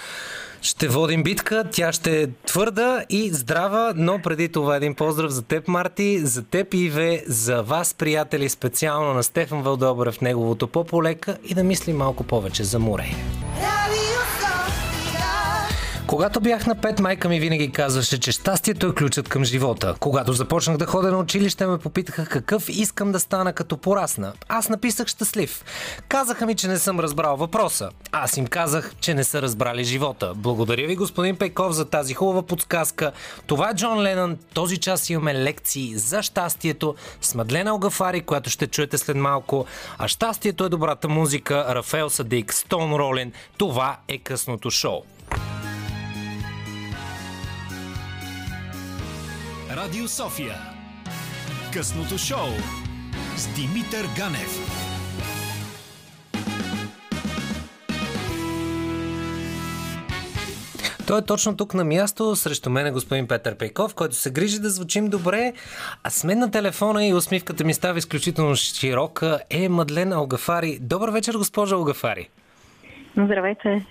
[0.62, 5.42] Ще водим битка, тя ще е твърда и здрава, но преди това един поздрав за
[5.42, 11.54] теб, Марти, за теб, Иве, за вас, приятели, специално на Стефан Вълдобрев, неговото по-полека и
[11.54, 13.06] да мислим малко повече за море.
[13.56, 13.85] Sofia.
[16.06, 19.94] Когато бях на пет, майка ми винаги казваше, че щастието е ключът към живота.
[20.00, 24.32] Когато започнах да ходя на училище, ме попитаха какъв искам да стана като порасна.
[24.48, 25.64] Аз написах щастлив.
[26.08, 27.90] Казаха ми, че не съм разбрал въпроса.
[28.12, 30.32] Аз им казах, че не са разбрали живота.
[30.34, 33.12] Благодаря ви, господин Пейков, за тази хубава подсказка.
[33.46, 34.38] Това е Джон Ленън.
[34.54, 39.66] Този час имаме лекции за щастието с Мадлена Огафари, която ще чуете след малко.
[39.98, 41.66] А щастието е добрата музика.
[41.68, 43.32] Рафаел Садик, Стоун Ролин.
[43.58, 45.02] Това е късното шоу.
[49.76, 50.54] Радио София.
[51.72, 52.48] Късното шоу
[53.36, 54.58] с Димитър Ганев.
[61.06, 64.58] Той е точно тук на място, срещу мен е господин Петър Пейков, който се грижи
[64.58, 65.52] да звучим добре,
[66.02, 70.78] а с мен на телефона и усмивката ми става изключително широка е Мадлена Огафари.
[70.80, 72.28] Добър вечер, госпожа Огафари.
[73.18, 73.84] Здравейте.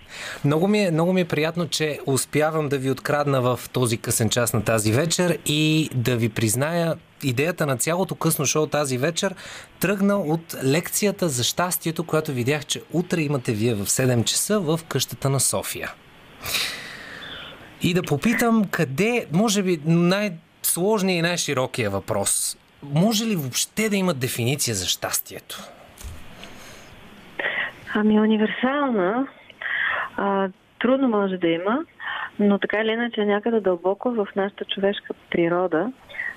[0.46, 4.30] Много ми, е, много ми е приятно, че успявам да ви открадна в този късен
[4.30, 9.36] час на тази вечер и да ви призная, идеята на цялото късно шоу тази вечер
[9.80, 14.80] тръгна от лекцията за щастието, която видях, че утре имате вие в 7 часа в
[14.88, 15.94] къщата на София.
[17.82, 22.58] И да попитам къде, може би най-сложният и най-широкия въпрос.
[22.84, 25.75] Може ли въобще да има дефиниция за щастието?
[27.98, 29.28] Ами универсална,
[30.18, 31.86] а, трудно може да има,
[32.40, 35.92] но така или иначе някъде дълбоко в нашата човешка природа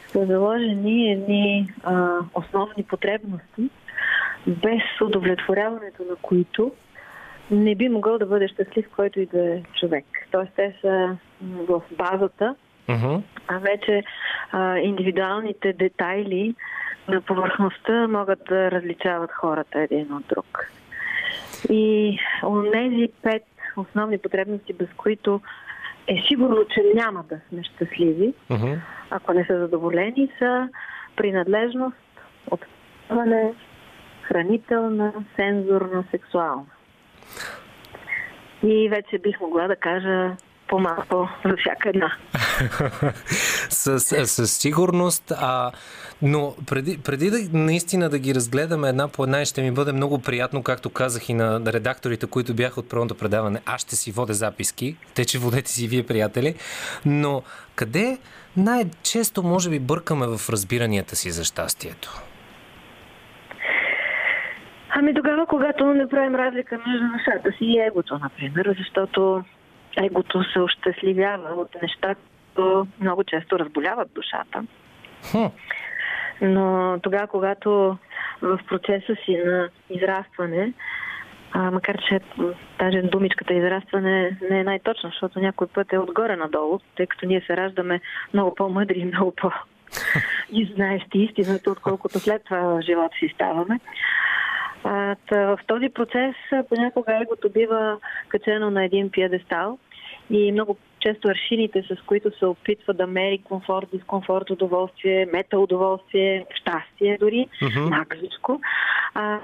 [0.07, 3.71] са заложени едни а, основни потребности,
[4.47, 6.73] без удовлетворяването на които
[7.51, 10.05] не би могъл да бъде щастлив който и да е човек.
[10.31, 12.55] Тоест те са в базата,
[12.89, 13.15] Мгм.
[13.49, 14.03] а вече
[14.53, 16.55] а, индивидуалните детайли
[17.09, 20.71] на повърхността могат да различават хората един от друг.
[21.71, 22.19] И
[22.73, 23.45] тези пет
[23.77, 25.41] основни потребности, без които
[26.07, 28.73] е сигурно, че няма да сме щастливи, Мгм.
[29.11, 30.69] ако не са задоволени, са
[31.17, 31.97] принадлежност,
[32.51, 33.55] отпъване,
[34.23, 36.67] хранителна, сензорна, сексуална.
[38.63, 40.37] И вече бих могла да кажа
[40.69, 42.13] по-малко за всяка една.
[43.69, 45.73] с, със сигурност, а,
[46.23, 50.19] но преди, преди да наистина да ги разгледаме една по една ще ми бъде много
[50.19, 54.35] приятно, както казах и на редакторите, които бяха от първото предаване, аз ще си водя
[54.35, 56.55] записки, те че водете си вие, приятели,
[57.07, 57.43] но
[57.75, 58.19] къде
[58.57, 62.23] най-често може би бъркаме в разбиранията си за щастието?
[64.91, 69.45] Ами тогава, когато не правим разлика между душата си и егото, например, защото
[70.05, 74.65] егото се ощастливява от неща, които много често разболяват душата.
[75.31, 75.47] Хм.
[76.41, 77.99] Но тогава, когато
[78.43, 80.73] в процеса си на израстване,
[81.53, 82.21] а, макар че
[82.79, 87.41] даже думичката израстване не е най-точна, защото някой път е отгоре надолу, тъй като ние
[87.41, 88.01] се раждаме
[88.35, 89.53] много по-мъдри и много по-
[90.53, 93.81] и знаещи истината, отколкото след това в живота си ставаме.
[94.85, 96.35] А, в този процес
[96.69, 99.79] понякога егото бива качено на един пиедестал
[100.31, 106.45] и много често аршините, с които се опитва да мери комфорт, дискомфорт, удоволствие, мета удоволствие,
[106.55, 107.89] щастие дори, Мгм.
[107.89, 108.61] максичко,
[109.15, 109.39] а,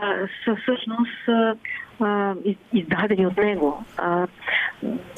[0.44, 1.56] са всъщност а,
[2.00, 3.84] а, из- издадени от него.
[3.96, 4.26] А,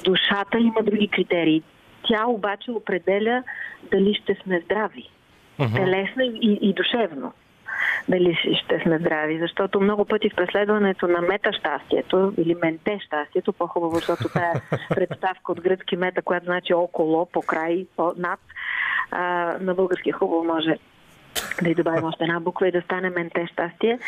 [0.04, 1.62] душата има други критерии.
[2.08, 3.42] Тя обаче определя
[3.90, 5.10] дали ще сме здрави.
[5.74, 7.32] Телесно и, и душевно
[8.08, 9.38] дали ще- сме здрави.
[9.38, 14.60] Защото много пъти в преследването на мета-щастието или менте-щастието, по-хубаво, защото това е
[14.94, 18.40] представка от гръцки мета, която значи около, покрай, по, над,
[19.10, 20.74] а, на български хубаво може
[21.62, 23.98] да й добавим още една буква и да стане менте-щастие.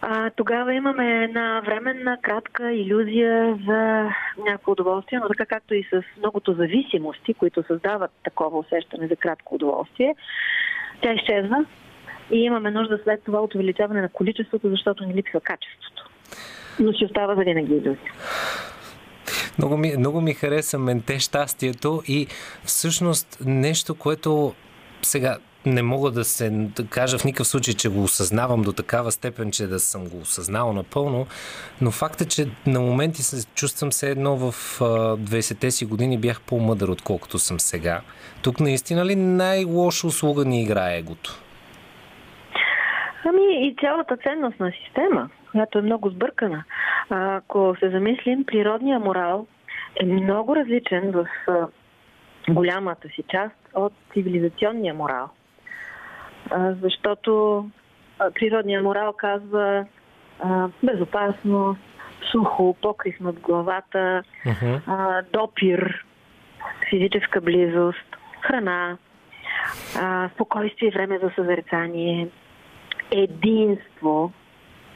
[0.00, 4.10] А, тогава имаме една временна, кратка иллюзия за
[4.46, 9.54] някакво удоволствие, но така както и с многото зависимости, които създават такова усещане за кратко
[9.54, 10.14] удоволствие,
[11.00, 11.64] тя изчезва
[12.30, 16.08] и имаме нужда след това от увеличаване на количеството, защото ни липсва качеството.
[16.80, 18.12] Но си остава за винаги иллюзия.
[19.58, 22.26] Много ми, много ми хареса менте щастието и
[22.64, 24.54] всъщност нещо, което
[25.02, 29.12] сега не мога да се да кажа в никакъв случай, че го осъзнавам до такава
[29.12, 31.26] степен, че да съм го осъзнал напълно,
[31.80, 34.84] но факт е, че на моменти се чувствам се едно в а,
[35.16, 38.00] 20-те си години бях по-мъдър, отколкото съм сега.
[38.42, 41.40] Тук наистина ли най-лоша услуга ни играе егото?
[43.28, 46.64] Ами и цялата ценностна система, която е много сбъркана.
[47.10, 49.46] Ако се замислим, природния морал
[50.00, 51.26] е много различен в
[52.48, 55.28] голямата си част от цивилизационния морал.
[56.82, 57.64] Защото
[58.34, 59.84] природния морал казва
[60.82, 61.80] безопасност,
[62.30, 64.22] сухо, покрив над главата,
[64.86, 66.04] а, допир,
[66.90, 68.96] физическа близост, храна,
[70.34, 72.28] спокойствие и време за съзерцание,
[73.10, 74.32] единство,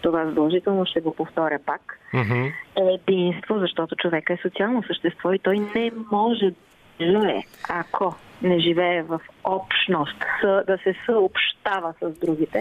[0.03, 2.47] това задължително ще го повторя пак, Мгм.
[2.77, 9.03] единство, защото човек е социално същество и той не може да живее, ако не живее
[9.03, 12.61] в общност, да се съобщава с другите.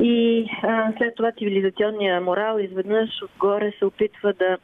[0.00, 4.58] И а, след това цивилизационния морал изведнъж отгоре се опитва да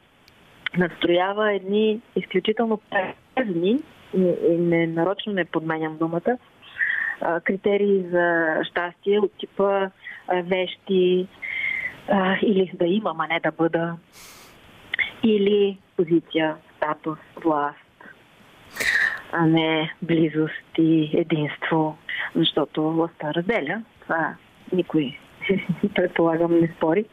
[0.77, 2.79] надстроява едни изключително
[3.35, 3.79] превни,
[4.17, 6.37] и, и не, нарочно не подменям думата,
[7.43, 9.89] критерии за щастие от типа
[10.43, 11.27] вещи
[12.09, 13.95] а, или да имам, а не да бъда,
[15.23, 17.77] или позиция, статус, власт,
[19.31, 21.97] а не близост и единство,
[22.35, 23.83] защото властта разделя.
[24.01, 24.35] Това
[24.73, 25.17] никой
[25.95, 27.05] предполагам не спори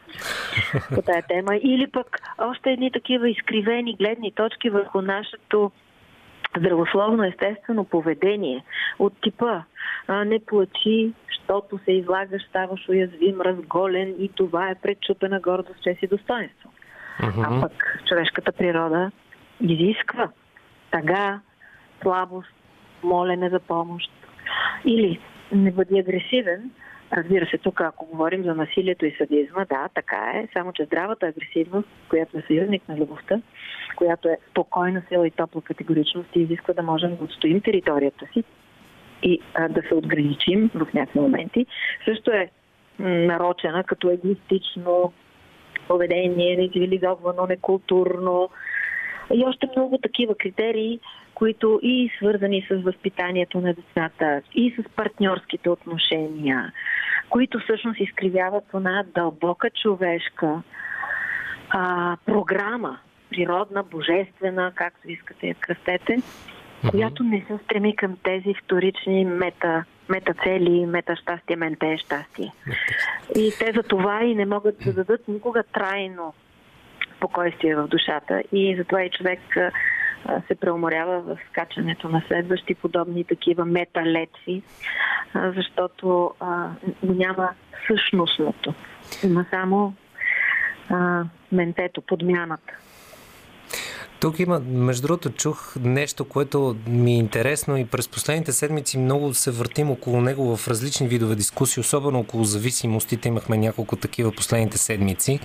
[0.95, 1.55] по тая тема.
[1.55, 5.71] Или пък още едни такива изкривени гледни точки върху нашето
[6.57, 8.63] здравословно естествено поведение
[8.99, 9.61] от типа
[10.07, 16.03] а, не плачи, защото се излагаш, ставаш уязвим, разголен и това е предчупена гордост, чест
[16.03, 16.69] и достоинство.
[17.19, 19.11] А пък човешката природа
[19.61, 20.29] изисква
[20.91, 21.39] тъга,
[22.01, 22.53] слабост,
[23.03, 24.11] молене за помощ.
[24.85, 25.19] Или
[25.51, 26.71] не бъди агресивен.
[27.13, 31.25] Разбира се, тук ако говорим за насилието и садизма, да, така е, само че здравата
[31.25, 33.41] агресивност, която е съюзник на любовта,
[33.95, 38.43] която е спокойна сила и топла категоричност и изисква да можем да отстоим територията си
[39.23, 41.65] и а, да се отграничим в някакви моменти,
[42.05, 42.49] също е
[42.99, 45.13] нарочена като егоистично
[45.87, 48.49] поведение, нецивилизовано, некултурно
[49.33, 50.99] и още много такива критерии,
[51.35, 56.73] които и свързани с възпитанието на децата, и с партньорските отношения,
[57.29, 60.61] които всъщност изкривяват една дълбока човешка
[61.69, 66.17] а, програма, природна, божествена, както искате я кръстете,
[66.89, 72.51] която не се стреми към тези вторични мета, метацели, мета щастие, менте щастие.
[73.35, 76.33] И те за това и не могат да дадат никога трайно
[77.17, 78.43] спокойствие в душата.
[78.51, 79.39] И затова и човек
[80.47, 84.63] се преуморява в скачането на следващи подобни такива металетви,
[85.35, 86.33] защото
[87.03, 87.49] няма
[87.87, 88.73] същностното.
[89.23, 89.93] Има само
[91.51, 92.73] ментето, подмяната.
[94.25, 99.33] Тук има, между другото, чух нещо, което ми е интересно и през последните седмици много
[99.33, 103.27] се въртим около него в различни видове дискусии, особено около зависимостите.
[103.27, 105.39] Имахме няколко такива последните седмици.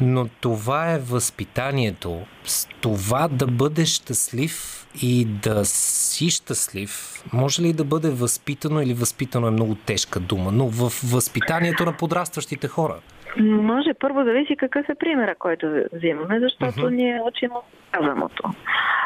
[0.00, 2.20] Но това е възпитанието.
[2.44, 8.94] С Това да бъдеш щастлив и да си щастлив, може ли да бъде възпитано или
[8.94, 13.00] възпитано е много тежка дума, но в възпитанието на подрастващите хора.
[13.40, 16.94] Може първо зависи какъв е примера, който взимаме, защото uh-huh.
[16.94, 18.50] ние учим от казаното.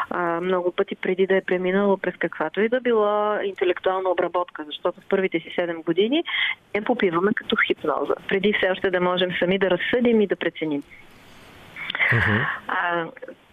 [0.09, 5.01] А, много пъти преди да е преминало през каквато и да било интелектуална обработка, защото
[5.01, 6.23] в първите си 7 години
[6.75, 8.13] не попиваме като хипноза.
[8.27, 10.83] Преди все още да можем сами да разсъдим и да преценим.
[12.11, 12.47] Uh-huh.
[12.67, 13.05] А,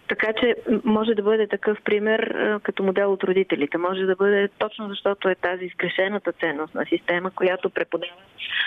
[0.09, 3.77] така че може да бъде такъв пример като модел от родителите.
[3.77, 8.11] Може да бъде точно защото е тази изгрешената ценностна система, която преподава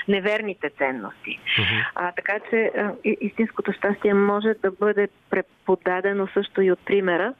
[0.08, 1.40] неверните ценности.
[1.58, 1.86] Uh-huh.
[1.94, 7.34] А, така че а, истинското щастие може да бъде преподадено също и от примера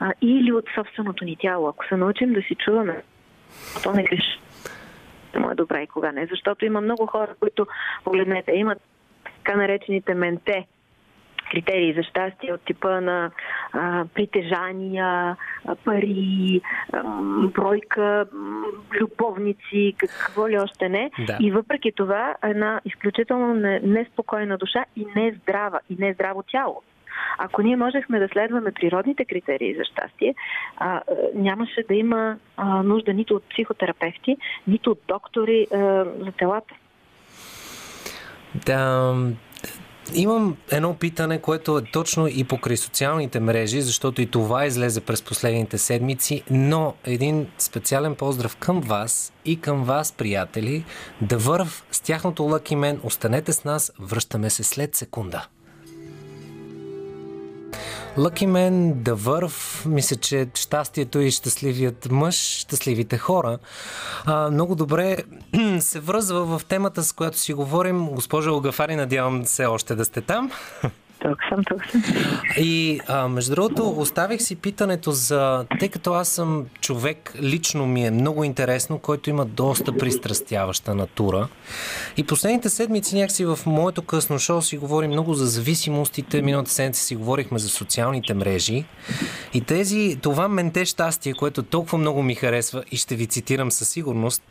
[0.00, 1.68] а, или от собственото ни тяло.
[1.68, 3.02] Ако се научим да си чуваме,
[3.82, 4.40] то не греши.
[5.38, 6.26] Му е добре и кога не.
[6.26, 7.66] Защото има много хора, които,
[8.04, 8.78] погледнете, имат
[9.24, 10.66] така наречените менте,
[11.50, 13.30] критерии за щастие от типа на
[13.72, 15.36] а, притежания,
[15.84, 16.60] пари,
[16.92, 17.02] а,
[17.54, 18.26] бройка,
[19.00, 21.10] любовници, какво ли още не.
[21.26, 21.36] Да.
[21.40, 26.82] И въпреки това една изключително не- неспокойна душа и нездрава, и нездраво тяло.
[27.38, 30.34] Ако ние можехме да следваме природните критерии за щастие,
[30.76, 31.02] а, а,
[31.34, 34.36] нямаше да има а, нужда нито от психотерапевти,
[34.66, 36.74] нито от доктори а, за телата.
[38.66, 39.14] Да,
[40.14, 45.22] имам едно питане, което е точно и покрай социалните мрежи, защото и това излезе през
[45.22, 50.84] последните седмици, но един специален поздрав към вас и към вас, приятели,
[51.20, 52.98] да върв с тяхното Lucky Man.
[53.02, 55.46] Останете с нас, връщаме се след секунда.
[58.16, 63.58] Lucky Man, The Verve, мисля, че щастието и щастливият мъж, щастливите хора,
[64.24, 65.16] а, много добре
[65.80, 68.06] се връзва в темата, с която си говорим.
[68.06, 70.50] Госпожа Огафари, надявам се още да сте там.
[71.22, 72.02] Тук съм, тук съм.
[72.56, 75.66] И а, между другото, оставих си питането за...
[75.78, 81.48] Тъй като аз съм човек, лично ми е много интересно, който има доста пристрастяваща натура.
[82.16, 86.42] И последните седмици някакси в моето късно шоу си говори много за зависимостите.
[86.42, 88.84] Миналата седмица си говорихме за социалните мрежи.
[89.54, 93.88] И тези, това менте щастие, което толкова много ми харесва и ще ви цитирам със
[93.88, 94.42] сигурност,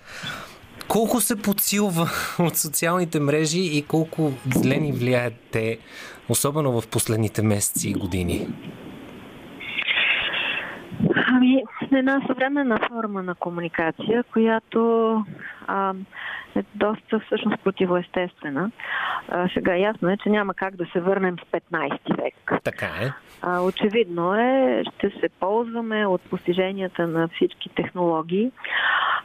[0.88, 2.10] колко се подсилва
[2.40, 5.78] от социалните мрежи и колко зле ни влияят те,
[6.30, 8.48] особено в последните месеци и години?
[11.28, 15.14] Ами, една съвременна форма на комуникация, която
[15.68, 15.94] а,
[16.56, 18.72] е доста всъщност противоестествена.
[19.30, 22.62] А, сега ясно е, че няма как да се върнем с 15 век.
[22.64, 23.12] Така е.
[23.42, 28.52] А, очевидно е, ще се ползваме от постиженията на всички технологии,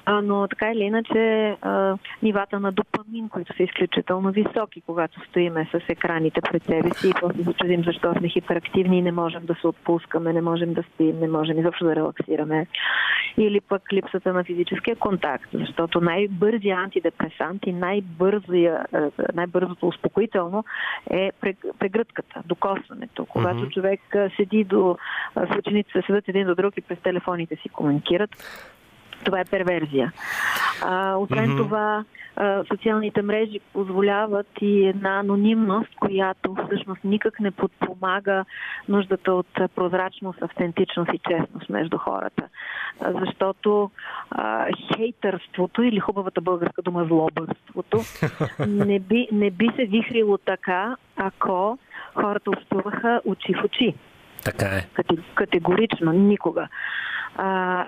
[0.04, 5.68] а, но така или иначе а, нивата на допамин, които са изключително високи, когато стоиме
[5.72, 9.46] с екраните пред себе си и после се чудим защо сме хиперактивни и не можем
[9.46, 12.66] да се отпускаме, не можем да спим, не можем изобщо да релаксираме.
[13.38, 18.86] Или пък липсата на физическия контакт, защото най-бързия антидепресант и най-бързия,
[19.34, 20.64] най-бързото успокоително
[21.10, 21.30] е
[21.78, 23.26] прегръдката, докосването.
[23.26, 24.00] Когато човек
[24.36, 24.96] седи до...
[25.36, 28.30] с учениците се седат един до друг и през телефоните си комуникират,
[29.24, 30.12] това е перверзия.
[30.84, 31.56] А, освен Мгм.
[31.56, 32.04] това,
[32.36, 38.44] а, социалните мрежи позволяват и една анонимност, която всъщност никак не подпомага
[38.88, 42.42] нуждата от прозрачност, автентичност и честност между хората.
[43.00, 43.90] А, защото
[44.30, 48.00] а, хейтърството или хубавата българска дума злобърството
[48.68, 51.78] не би, не би се вихрило така, ако
[52.14, 53.94] хората общуваха очи в очи.
[54.44, 54.80] Така е.
[54.94, 56.68] Кате- Категорично, никога.
[57.36, 57.86] А,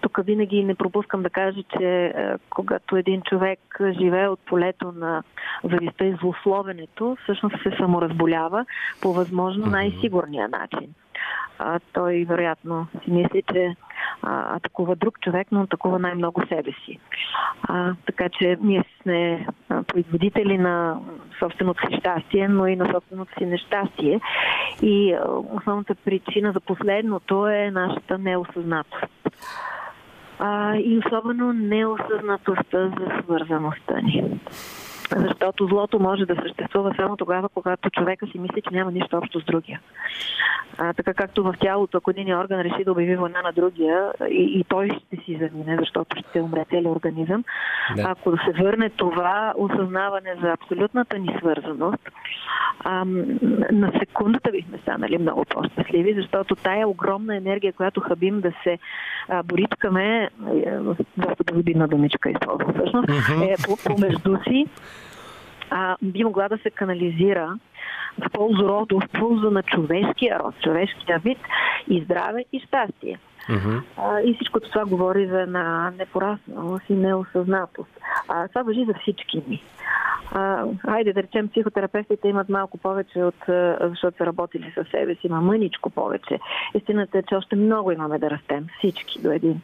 [0.00, 3.58] тук винаги не пропускам да кажа, че а, когато един човек
[4.00, 5.22] живее от полето на
[5.64, 8.66] зависта и злословенето, всъщност се саморазболява
[9.02, 10.94] по възможно най-сигурния начин.
[11.58, 13.76] А, той вероятно си мисли, че
[14.22, 16.98] а, атакува друг човек, но атакува най-много себе си.
[17.62, 19.46] А, така че ние сме
[19.86, 21.00] производители на
[21.38, 24.20] собственото си щастие, но и на собственото си нещастие.
[24.82, 29.12] И а, основната причина за последното е нашата неосъзнатост.
[30.38, 34.40] А, и особено неосъзнатостта за свързаността ни.
[35.10, 39.40] Защото злото може да съществува само тогава, когато човека си мисли, че няма нищо общо
[39.40, 39.80] с другия.
[40.78, 44.60] А, така както в тялото, ако един орган реши да обяви война на другия и,
[44.60, 47.44] и той ще си замине, защото ще умре целият организъм,
[47.96, 48.02] Да.
[48.02, 52.08] ако се върне това осъзнаване за абсолютната ни свързаност,
[52.84, 53.38] ам,
[53.72, 58.78] на секундата бихме станали много по-щастливи, защото тая огромна енергия, която хабим да се
[59.28, 60.70] а, боричкаме, е,
[61.16, 63.08] доста безобидна думичка използвам всъщност,
[63.42, 64.66] е по- помежду си,
[65.70, 67.58] а, би могла да се канализира
[68.18, 71.38] в полза рода, в полза на човешкия род, човешкия вид
[71.88, 73.18] и здраве и щастие.
[73.48, 73.78] Мгм.
[73.96, 78.00] А, и всичкото това говори за една непорасналост и неосъзнатост.
[78.28, 79.62] А, това въжи за всички ни.
[80.32, 83.44] А, айде да речем, психотерапевтите имат малко повече, от,
[83.80, 86.38] защото са работили със себе си, има мъничко повече.
[86.74, 89.60] Истината е, че още много имаме да растем, всички до един.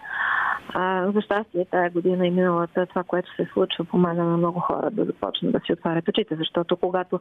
[0.74, 4.90] А, за щастие, тая година и миналата, това, което се случва, помага на много хора
[4.90, 7.20] да започнат да си отварят очите, защото когато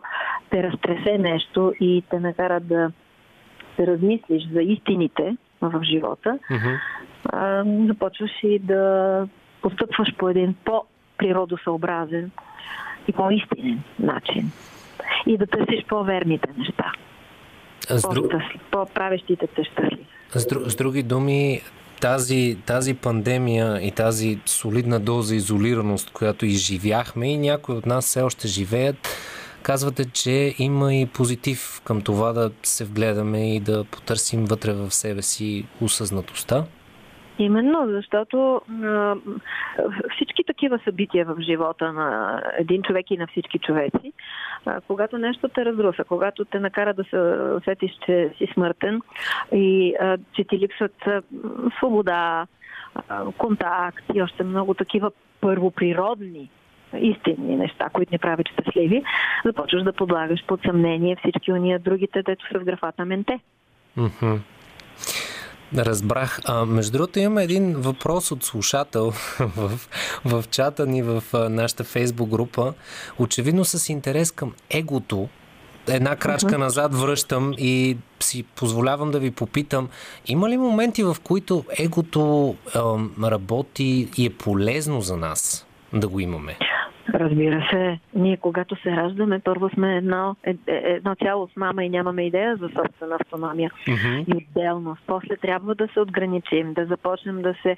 [0.49, 2.91] те разтресе нещо и те накара да
[3.75, 6.69] се размислиш за истините в живота, Мгм.
[7.25, 9.27] а, започваш и да
[9.61, 12.31] постъпваш по един по-природосъобразен
[13.07, 14.51] и по-истинен начин.
[15.25, 16.91] И да търсиш по-верните неща,
[17.89, 18.21] С, дру...
[18.21, 20.05] по-щастли- по-правещите те щастливи.
[20.29, 20.69] с, дру...
[20.69, 21.61] с други думи,
[22.01, 28.21] тази, тази пандемия и тази солидна доза изолираност, която изживяхме и някои от нас все
[28.21, 29.07] още живеят,
[29.63, 34.91] казвате, че има и позитив към това да се вгледаме и да потърсим вътре в
[34.91, 36.65] себе си осъзнатостта.
[37.39, 39.15] Именно, защото а,
[40.15, 44.13] всички такива събития в живота на един човек и на всички човеци,
[44.65, 47.17] а, когато нещо те разруса, когато те накара да се
[47.57, 49.01] усетиш, че си смъртен
[49.51, 50.95] и а, че ти липсват
[51.77, 52.47] свобода,
[53.09, 56.49] а, контакт и още много такива първоприродни
[56.97, 59.03] истинни неща, които ни правят щастливи,
[59.45, 63.39] започваш да подлагаш под съмнение всички уния другите, дето са в графата менте.
[63.97, 64.35] Мгм.
[65.77, 66.39] Разбрах.
[66.45, 69.69] А, между другото имаме един въпрос от слушател в,
[70.25, 72.73] в чата ни в нашата фейсбук група.
[73.19, 75.29] Очевидно с интерес към егото.
[75.87, 79.89] Една крачка назад връщам и си позволявам да ви попитам,
[80.27, 86.19] има ли моменти, в които егото ам, работи и е полезно за нас да го
[86.19, 86.57] имаме?
[87.13, 91.83] Разбира се, ние когато се раждаме, първо сме едно, е, е, едно цяло с мама
[91.83, 94.23] и нямаме идея за собствена автономия Мгм.
[94.27, 95.01] и отделност.
[95.07, 97.77] После трябва да се отграничим, да започнем да се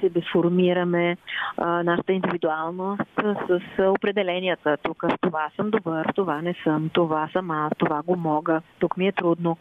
[0.00, 1.16] себе формираме
[1.56, 3.02] а, нашата индивидуалност
[3.48, 4.76] с, с определенията.
[4.82, 8.96] Тук в това съм добър, това не съм, това съм аз, това го мога, тук
[8.96, 9.56] ми е трудно.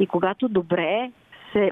[0.00, 1.10] И когато добре
[1.52, 1.70] се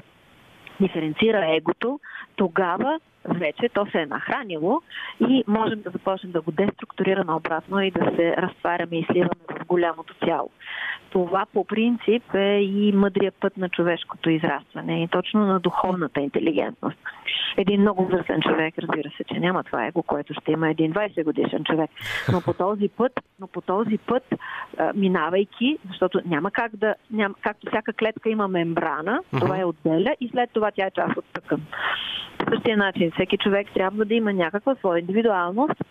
[0.81, 1.99] диференцира егото,
[2.35, 4.81] тогава вече то се е нахранило
[5.29, 9.65] и можем да започнем да го деструктурираме обратно и да се разтваряме и сливаме в
[9.65, 10.49] голямото цяло.
[11.09, 16.97] Това по принцип е и мъдрия път на човешкото израстване и точно на духовната интелигентност.
[17.57, 21.23] Един много възрастен човек, разбира се, че няма това его, което ще има един 20
[21.23, 21.89] годишен човек.
[22.31, 24.23] Но по този път, но по този път,
[24.95, 30.29] минавайки, защото няма как да, няма, както всяка клетка има мембрана, това я отделя и
[30.29, 31.61] след това тя е част от тъкан.
[32.49, 35.83] Същия начин, всеки човек трябва да има някаква своя индивидуалност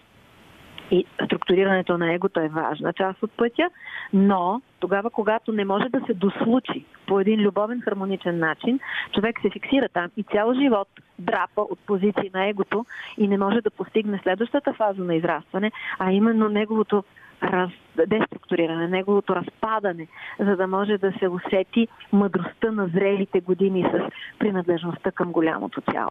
[0.91, 3.71] и структурирането на егото е важна част от пътя,
[4.13, 8.81] но тогава, когато не може да се дослучи по един любовен, хармоничен начин,
[9.15, 10.89] човек се фиксира там и цял живот
[11.19, 12.87] драпа от позиции на егото
[13.19, 17.05] и не може да постигне следващата фаза на израстване, а именно неговото
[17.43, 17.71] раз,
[18.07, 20.07] деструктуриране, неговото разпадане,
[20.41, 26.11] за да може да се усети мъдростта на зрелите години с принадлежността към голямото цяло.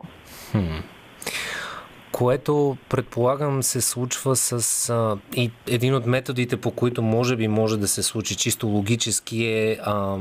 [2.12, 7.78] Което предполагам се случва с а, и един от методите, по които може би може
[7.78, 10.18] да се случи чисто логически е а,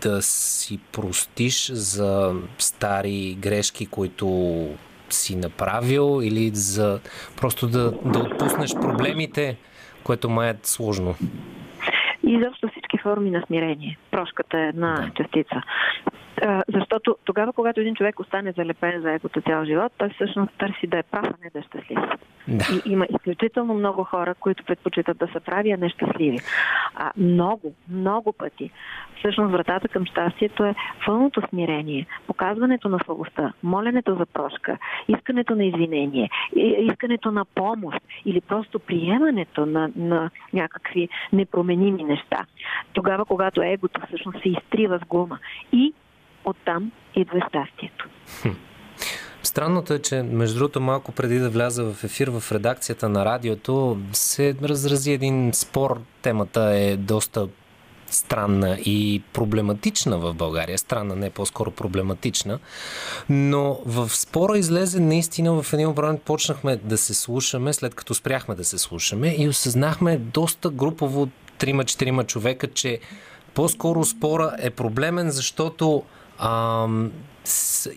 [0.00, 4.26] да си простиш за стари грешки, които
[5.10, 7.00] си направил или за
[7.36, 9.56] просто да, да отпуснеш проблемите,
[10.06, 11.14] което май е сложно.
[12.22, 13.98] И защо всички форми на смирение.
[14.10, 15.10] Прошката е една Да.
[15.22, 15.62] частица.
[16.74, 20.98] Защото тогава, когато един човек остане залепен за егото цял живот, той всъщност търси да
[20.98, 21.98] е прав, а не да е щастлив.
[22.48, 22.64] Да.
[22.86, 26.38] И има изключително много хора, които предпочитат да са прави, а не щастливи.
[26.94, 28.70] А много, много пъти.
[29.18, 30.74] Всъщност вратата към щастието е
[31.06, 34.78] пълното смирение, показването на слабостта, моленето за прошка,
[35.08, 36.30] искането на извинение,
[36.92, 42.46] искането на помощ или просто приемането на, на някакви непроменими неща.
[42.92, 45.38] Тогава, когато егото всъщност се изтрива с гума.
[45.72, 45.94] И
[46.44, 48.08] оттам идва щастието.
[49.56, 53.98] Странното е, че между другото малко преди да вляза в ефир в редакцията на радиото
[54.12, 56.00] се разрази един спор.
[56.22, 57.48] Темата е доста
[58.06, 60.78] странна и проблематична в България.
[60.78, 62.58] Странна, не по-скоро проблематична.
[63.28, 68.54] Но в спора излезе наистина в един момент почнахме да се слушаме, след като спряхме
[68.54, 71.28] да се слушаме и осъзнахме доста групово,
[71.58, 72.98] трима-четирима човека, че
[73.54, 76.02] по-скоро спора е проблемен, защото
[76.38, 77.12] ам,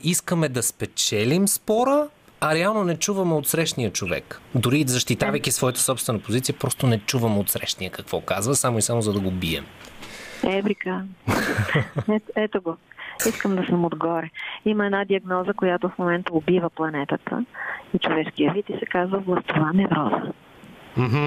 [0.03, 2.07] искаме да спечелим спора,
[2.41, 4.41] а реално не чуваме от срещния човек.
[4.55, 9.01] Дори защитавайки своята собствена позиция, просто не чуваме от срещния какво казва, само и само
[9.01, 9.65] за да го бием.
[10.43, 11.03] Еврика.
[12.09, 12.77] Ето, ето го.
[13.27, 14.29] Искам да съм отгоре.
[14.65, 17.45] Има една диагноза, която в момента убива планетата
[17.95, 20.31] и човешкия вид и се казва властова невроза.
[20.97, 21.25] Мгм.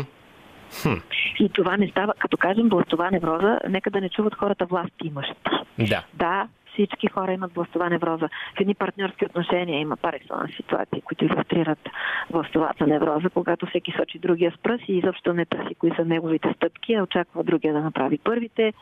[1.39, 5.35] И това не става, като кажем властова невроза, нека да не чуват хората власт имащи.
[5.79, 6.05] Да.
[6.15, 8.29] Да, всички хора имат властова невроза.
[8.57, 11.89] В едни партньорски отношения има пар екселанс ситуации, които иллюстрират
[12.31, 16.53] властовата невроза, когато всеки сочи другия с пръст и изобщо не търси кои са неговите
[16.57, 18.73] стъпки, а очаква другия да направи първите.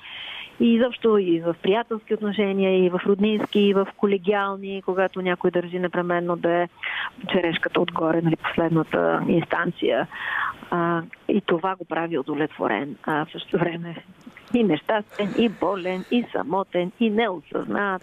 [0.60, 5.78] И изобщо и в приятелски отношения, и в роднински, и в колегиални, когато някой държи
[5.78, 6.68] непременно да е
[7.28, 10.06] черешката отгоре, нали, последната инстанция.
[10.70, 12.96] А, и това го прави удовлетворен.
[13.06, 13.96] А в същото време
[14.54, 18.02] и нещастен, и болен, и самотен, и неосъзнат.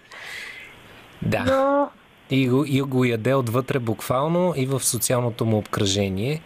[1.22, 1.44] Да.
[1.44, 1.90] Но
[2.32, 6.42] И го, и го яде отвътре буквално и в социалното му обкръжение.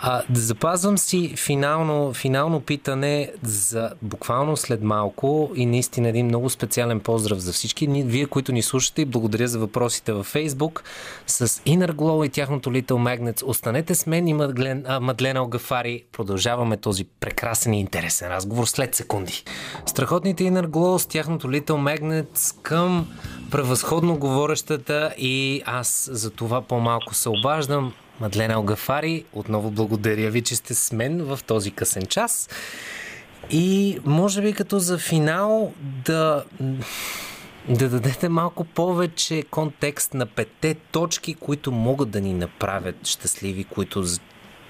[0.00, 6.50] А, да запазвам си финално, финално питане за буквално след малко и наистина един много
[6.50, 7.86] специален поздрав за всички.
[7.86, 10.80] Вие, които ни слушате и благодаря за въпросите във Facebook
[11.26, 13.42] с Inner Glow и тяхното Little Magnets.
[13.46, 16.04] Останете с мен и Мадлен, а, Мадлена Огафари.
[16.12, 19.44] Продължаваме този прекрасен и интересен разговор след секунди.
[19.86, 23.06] Страхотните Inner Glow с тяхното Little Magnets към
[23.52, 27.92] превъзходно говорещата и аз за това по-малко се обаждам.
[28.20, 32.48] Мадлена Огафари, отново благодаря ви, че сте с мен в този късен час.
[33.50, 35.72] И може би като за финал
[36.04, 36.44] да,
[37.68, 44.04] да дадете малко повече контекст на петте точки, които могат да ни направят щастливи, които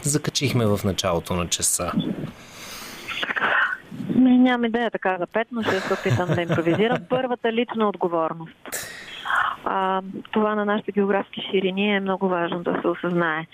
[0.03, 1.93] закачихме в началото на часа.
[4.17, 6.99] Ми, Нямам идея така за пет, но ще се опитам да импровизирам.
[7.09, 8.57] Първата лична отговорност.
[9.65, 13.47] А, това на нашите географски ширини е много важно да се осъзнае.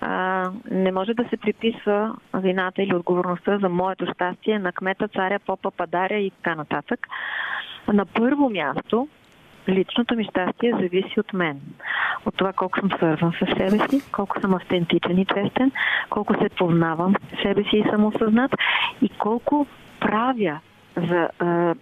[0.00, 5.38] А, не може да се приписва вината или отговорността за моето щастие на кмета, царя,
[5.38, 7.06] попа, падаря и така нататък.
[7.92, 9.08] На първо място,
[9.68, 11.60] личното ми щастие зависи от мен.
[12.26, 15.72] От това колко съм свързан с себе си, колко съм автентичен и честен,
[16.10, 18.54] колко се познавам себе си и съм осъзнат
[19.02, 19.66] и колко
[20.00, 20.60] правя
[20.96, 21.74] за а,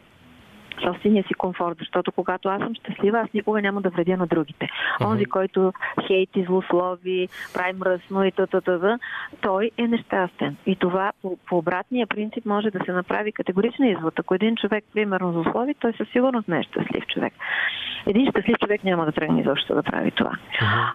[0.84, 4.68] собствения си комфорт, защото когато аз съм щастлива, аз никога няма да вредя на другите.
[5.04, 5.72] Онзи, който
[6.06, 8.98] хейти, злослови, прави мръсно и т.т.
[9.40, 10.56] той е нещастен.
[10.66, 14.18] И това по, по обратния принцип може да се направи категоричен извод.
[14.18, 17.32] Ако един човек, примерно, злослови, той със сигурност не е щастлив човек.
[18.06, 20.32] Един щастлив човек няма да тръгне изобщо да прави това.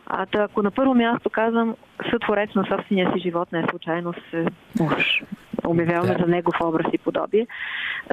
[0.07, 1.75] А та, ако на първо място казвам,
[2.09, 4.45] сътворец на собствения си живот, не е случайно се
[4.81, 5.23] уж,
[5.65, 6.19] обявяваме Да.
[6.19, 7.47] за негов образ и подобие,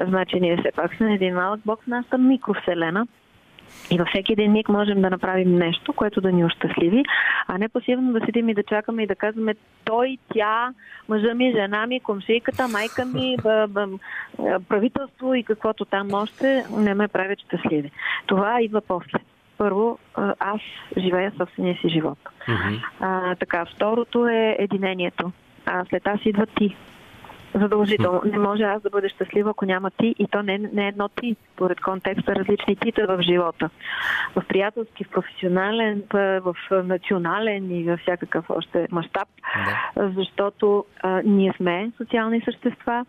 [0.07, 3.07] значи ние все пак сме един малък бог в нашата микровселена.
[3.91, 7.03] И във всеки един миг можем да направим нещо, което да ни ощастливи,
[7.47, 10.73] а не пасивно да седим и да чакаме и да казваме той, тя,
[11.09, 13.87] мъжа ми, жена ми, комшийката, майка ми, б, б,
[14.69, 17.91] правителство и каквото там още не ме правят щастливи.
[18.25, 19.19] Това идва после.
[19.57, 19.99] Първо,
[20.39, 20.61] аз
[20.97, 22.17] живея собствения си живот.
[22.99, 25.31] А, така, второто е единението.
[25.65, 26.75] А след аз идва ти.
[27.55, 28.21] Задължително.
[28.25, 31.09] Не може аз да бъда щастлива, ако няма ти и то не, не е едно
[31.09, 33.69] ти, според контекста различни тита в живота.
[34.35, 39.27] В приятелски, в професионален, в национален и във всякакъв още мащаб,
[39.97, 43.05] защото а, ние сме социални същества,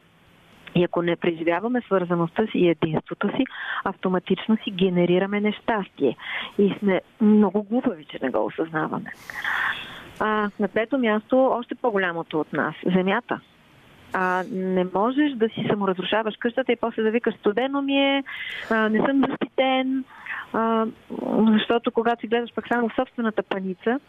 [0.75, 3.45] и ако не преживяваме свързаността си и единството си,
[3.85, 6.17] автоматично си генерираме нещастие.
[6.59, 9.13] И сме много глупави, че не го осъзнаваме.
[10.21, 13.41] А, на трето място, още по-голямото от нас земята.
[14.13, 18.25] А, не можеш да си саморазрушаваш къщата и после да викаш студено ми е,
[18.71, 20.05] а, не съм защитен,
[20.53, 20.87] а,
[21.53, 24.01] защото когато си гледаш пък само собствената паница,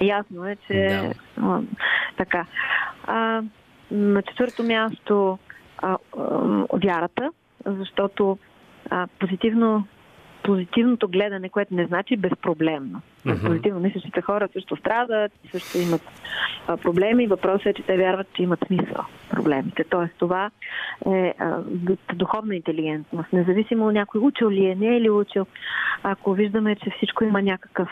[0.00, 1.10] ясно е, че
[1.42, 1.60] а,
[2.16, 2.46] така.
[3.06, 3.42] А,
[3.90, 5.38] на четвърто място
[5.78, 6.18] а, а,
[6.72, 7.30] вярата,
[7.66, 8.38] защото
[8.90, 9.86] а, позитивно
[10.48, 13.00] позитивното гледане, което не значи безпроблемно.
[13.24, 13.46] Мгм.
[13.46, 16.02] Позитивно мислещите хора също страдат, също имат
[16.68, 17.26] а, проблеми.
[17.26, 19.84] Въпросът е, че те вярват, че имат смисъл проблемите.
[19.84, 20.50] Тоест това
[21.06, 21.58] е а,
[22.14, 23.32] духовна интелигентност.
[23.32, 25.46] Независимо някой учил ли е, не е ли учил,
[26.02, 27.88] ако виждаме, че всичко има някакъв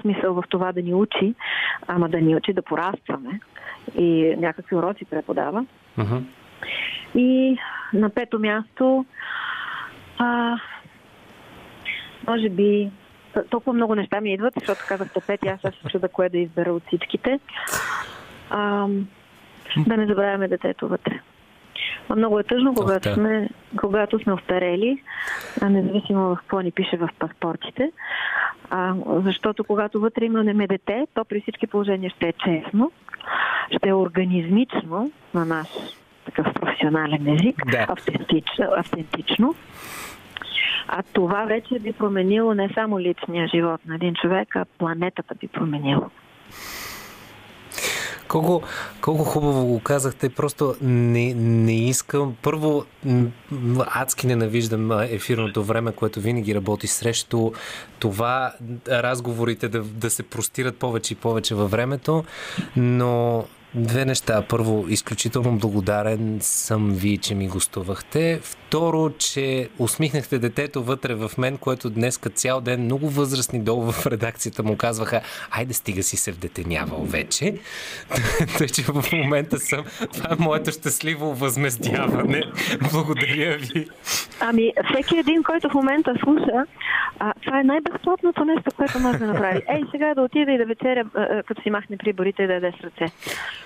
[0.00, 1.34] смисъл в това да ни учи,
[1.86, 3.40] ама да ни учи да порастваме
[3.98, 5.66] и някакви уроци преподава.
[5.98, 6.16] Мгм.
[7.14, 7.58] И
[7.92, 9.04] на пето място,
[10.18, 10.56] а,
[12.28, 12.90] може би,
[13.50, 16.72] толкова много неща ми идват, защото казахте пет, и аз се чуда кое да избера
[16.72, 17.40] от всичките.
[18.50, 18.86] А,
[19.76, 21.20] да не забравяме детето вътре.
[22.08, 23.14] А много е тъжно, когато да.
[23.14, 23.48] сме,
[23.80, 25.02] когато сме остарели,
[25.62, 27.92] независимо в какво ни пише в паспортите.
[28.70, 28.94] А,
[29.24, 32.92] защото когато вътре имаме дете, то при всички положения ще е честно,
[33.76, 35.68] ще е организмично на наш
[36.24, 37.86] такъв професионален език, Да.
[37.88, 39.54] автентично, автентично.
[40.92, 45.48] А това вече би променило не само личния живот на един човек, а планетата би
[45.48, 46.10] променило.
[48.28, 48.62] Колко,
[49.00, 50.28] колко хубаво го казахте.
[50.28, 52.36] Просто не, не искам.
[52.42, 52.84] Първо,
[53.94, 57.50] адски ненавиждам ефирното време, което винаги работи срещу
[57.98, 58.52] това
[58.88, 62.24] разговорите да, да се простират повече и повече във времето.
[62.76, 63.44] Но
[63.74, 64.42] две неща.
[64.48, 68.40] Първо, изключително благодарен съм ви, че ми гостувахте.
[68.42, 74.06] Второ, че усмихнахте детето вътре в мен, което днес цял ден много възрастни долу в
[74.06, 77.54] редакцията му казваха, айде стига си се вдетенявал вече.
[78.58, 79.84] Тъй, че в момента съм.
[80.14, 82.42] Това е моето щастливо възмездяване.
[82.92, 83.88] Благодаря ви.
[84.40, 86.66] Ами, всеки един, който в момента слуша,
[87.18, 89.62] а, това е най-безплатното нещо, което може да направи.
[89.68, 91.04] Ей, сега да отида и да вечеря,
[91.46, 93.14] като си махне приборите и да яде с ръце.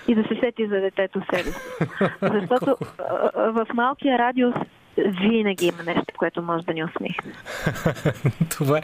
[0.07, 1.59] И да се сети за детето себе си.
[2.21, 2.77] Защото
[3.35, 4.55] в малкия радиус
[4.97, 7.31] винаги има нещо, което може да ни усмихне.
[8.49, 8.81] Това е.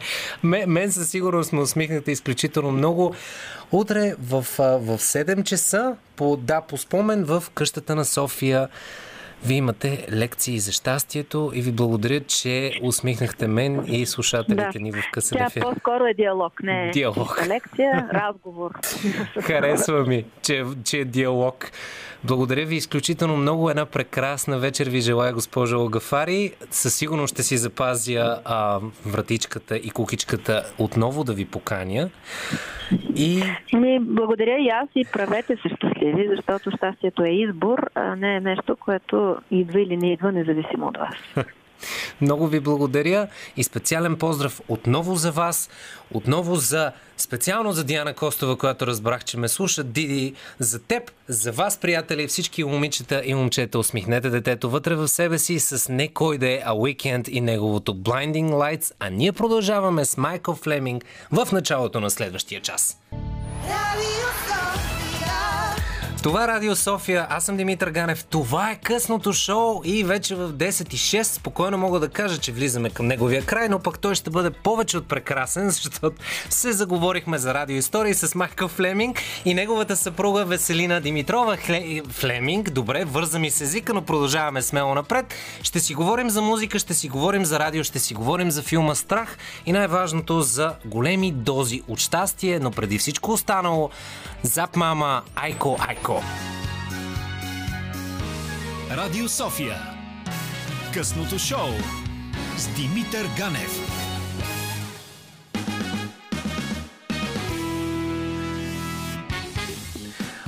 [0.66, 3.14] Мен, със сигурност ме усмихнахте изключително много.
[3.72, 8.68] Утре в, в 7 часа, по, да, по спомен в къщата на София,
[9.44, 15.02] вие имате лекции за щастието и ви благодаря, че усмихнахте мен и слушателите ни в
[15.12, 15.62] късен Тя ефир.
[15.62, 17.44] по-скоро е диалог, не е Диалог.
[17.48, 18.70] лекция, разговор.
[19.40, 21.70] Харесва ми, че, че е диалог.
[22.24, 23.70] Благодаря ви изключително много.
[23.70, 26.52] Една прекрасна вечер ви желая, госпожо Огафари.
[26.70, 32.10] Със сигурност ще си запазя а, вратичката и кукичката отново да ви поканя.
[33.16, 33.42] И
[33.72, 38.40] Ми, благодаря и аз и правете се щастливи, защото щастието е избор, а не е
[38.40, 41.46] нещо, което идва или не идва, независимо от вас.
[42.20, 45.70] Много ви благодаря и специален поздрав отново за вас,
[46.10, 51.52] отново за специално за Диана Костова, която разбрах, че ме слуша, Диди, за теб, за
[51.52, 56.38] вас, приятели, всички момичета и момчета, усмихнете детето вътре в себе си с не кой
[56.38, 61.48] да е, а Weekend и неговото Blinding Lights, а ние продължаваме с Майкъл Флеминг в
[61.52, 62.98] началото на следващия час.
[64.32, 64.71] Sofia.
[66.22, 68.24] Това е Радио София, аз съм Димитър Ганев.
[68.24, 72.52] Това е късното шоу и вече в 10 и 6 спокойно мога да кажа, че
[72.52, 76.16] влизаме към неговия край, но пък той ще бъде повече от прекрасен, защото
[76.50, 82.00] се заговорихме за радиоистории с Майкъл Флеминг и неговата съпруга Веселина Димитрова Хле...
[82.10, 82.70] Флеминг.
[82.70, 85.34] Добре, върза ми с езика, но продължаваме смело напред.
[85.62, 88.94] Ще си говорим за музика, ще си говорим за радио, ще си говорим за филма
[88.94, 93.90] Страх и най-важното за големи дози от щастие, но преди всичко останало
[94.42, 96.11] Зап мама Айко Айко.
[98.96, 99.76] Радио София.
[100.94, 101.68] Късното шоу
[102.56, 104.02] с Димитър Ганев.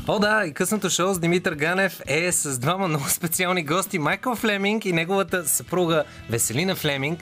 [0.09, 3.99] О, да, и късното шоу с Димитър Ганев е с двама много специални гости.
[3.99, 7.21] Майкъл Флеминг и неговата съпруга Веселина Флеминг.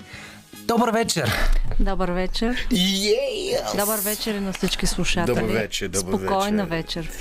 [0.65, 1.33] Добър вечер!
[1.81, 2.67] Добър вечер.
[2.71, 3.81] Yeah!
[3.81, 5.35] Добър вечер и на всички слушатели.
[5.35, 7.01] Добър вечер, добър Спокойна вечер.
[7.01, 7.19] вечер.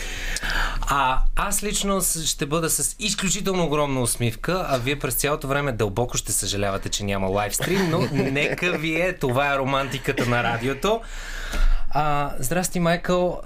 [0.82, 6.18] А аз лично ще бъда с изключително огромна усмивка, а вие през цялото време дълбоко
[6.18, 11.02] ще съжалявате, че няма лайвстрим, но нека ви е, това е романтиката на радиото.
[11.90, 13.42] А, здрасти, Майкъл.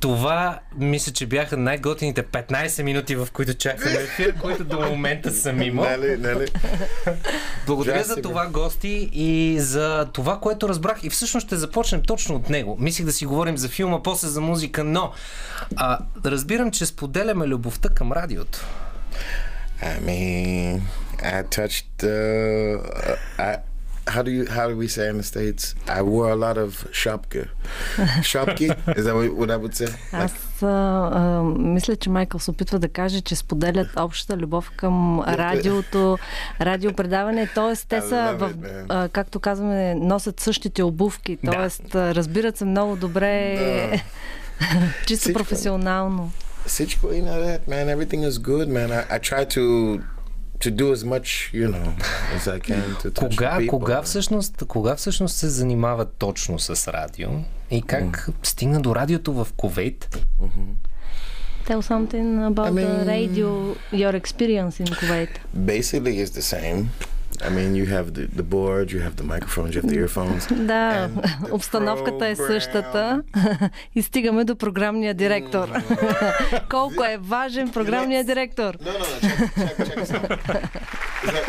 [0.00, 5.62] Това, мисля, че бяха най-готините 15 минути, в които чакаме ефир, които до момента съм
[5.62, 5.84] имал.
[5.84, 6.46] Нали, нали?
[7.66, 11.04] Благодаря за това, гости, и за това, което разбрах.
[11.04, 12.76] И всъщност ще започнем точно от него.
[12.80, 15.12] Мислих да си говорим за филма, после за музика, но
[15.76, 18.66] а, разбирам, че споделяме любовта към радиото.
[19.80, 20.80] Mean,
[21.22, 22.02] I touched.
[22.02, 23.69] Uh, I
[24.14, 25.62] how do you how do we say in the states?
[25.98, 26.70] I wore a lot of
[27.02, 27.42] shopke.
[28.32, 28.66] Shopke
[28.98, 29.88] is that what, what I would say?
[30.12, 34.70] Like, Аз а, а, мисля, че Майкъл се опитва да каже, че споделят общата любов
[34.76, 36.18] към радиото,
[36.60, 37.48] радиопредаване.
[37.54, 38.52] Тоест, те са, в,
[38.88, 41.38] а, както казваме, носят същите обувки.
[41.44, 41.52] Да.
[41.52, 44.02] Тоест, а, разбират се много добре,
[45.06, 45.38] чисто Всичко.
[45.38, 46.32] професионално.
[46.66, 47.86] Всичко, know that man.
[47.96, 48.90] Everything is good, man.
[48.90, 49.64] I, I try to
[50.60, 51.88] to do as much, you know,
[52.36, 53.68] as I can to touch Кога, people.
[53.68, 57.28] кога, всъщност, кога всъщност се занимава точно с радио?
[57.70, 60.18] И как стигна до радиото в Ковейт?
[61.68, 63.48] Tell something about I the mean- radio,
[63.92, 65.28] your experience in Kuwait.
[65.56, 66.78] Basically, it's the same.
[67.41, 70.47] I mean, you have the, the board, you have the microphones, you have the earphones.
[70.65, 72.47] Да, And the обстановката е program.
[72.47, 73.23] същата
[73.95, 75.69] и стигаме до програмния директор.
[76.69, 78.73] Колко е важен програмният директор.
[78.73, 79.19] No, no, no.
[79.21, 80.31] Check, check, check this out.
[81.23, 81.45] Is that,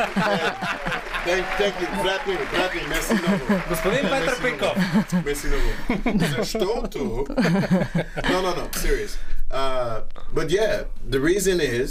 [1.26, 2.02] thank, thank you.
[2.02, 3.62] Братни, братни, merci много.
[3.68, 4.76] Господин Петър Пейков.
[5.12, 6.18] Merci много.
[6.36, 7.24] Защото...
[8.32, 8.64] No, no, no.
[8.84, 9.12] Serious.
[9.50, 10.00] Uh,
[10.34, 10.74] but yeah,
[11.14, 11.90] the reason is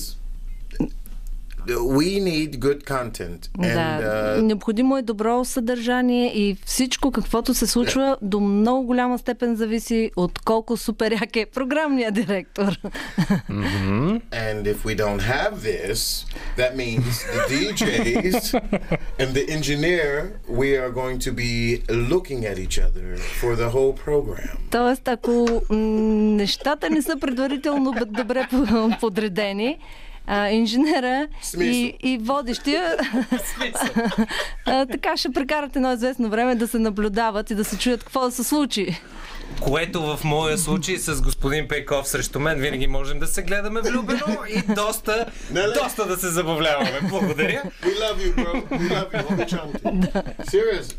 [1.69, 3.51] we need good content.
[3.59, 9.19] And, Да, uh, необходимо е добро съдържание и всичко, каквото се случва, до много голяма
[9.19, 12.79] степен зависи от колко супер як е програмният директор.
[14.33, 15.99] And if we don't have this,
[16.57, 18.39] that means the DJs
[19.21, 20.11] and the engineer,
[20.51, 21.53] we are going to be
[22.11, 23.07] looking at each other
[23.41, 24.57] for the whole program.
[24.71, 29.79] Тоест, ако нещата не са предварително добре по- подредени,
[30.33, 31.29] а, инженера
[31.61, 32.97] и, и водещия.
[34.67, 38.21] А, така ще прекарат едно известно време да се наблюдават и да се чуят какво
[38.21, 39.01] да се случи.
[39.61, 44.37] Което в моя случай с господин Пейков срещу мен винаги можем да се гледаме влюбено
[44.49, 45.27] и доста,
[45.75, 47.01] доста да се забавляваме.
[47.09, 47.63] Благодаря.
[47.83, 48.69] We love you, bro.
[48.69, 49.33] We love you.
[49.33, 49.89] Обичам те.
[50.45, 50.95] Serious.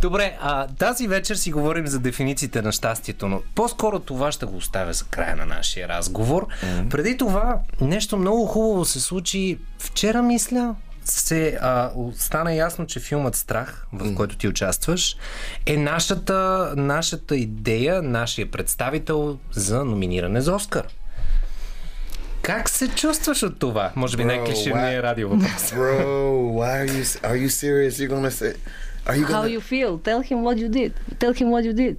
[0.00, 4.56] Добре, а, тази вечер си говорим за дефинициите на щастието, но по-скоро това ще го
[4.56, 6.46] оставя за края на нашия разговор.
[6.90, 10.74] Преди това, нещо много хубаво се случи вчера, мисля,
[11.04, 15.16] се а, стана ясно, че филмът Страх, в който ти участваш,
[15.66, 16.34] е нашата,
[16.76, 20.86] нашата идея, нашия представител за номиниране за Оскар.
[22.42, 23.92] Как се чувстваш от това?
[23.96, 25.70] Може би Bro, най-клиширния why- радио въпрос.
[25.70, 26.02] Bro,
[26.52, 27.90] why are you are you serious?
[27.90, 28.56] You're gonna say
[29.06, 29.98] are you How gonna you feel?
[29.98, 30.92] Tell him what you did.
[31.18, 31.96] Tell him what you did.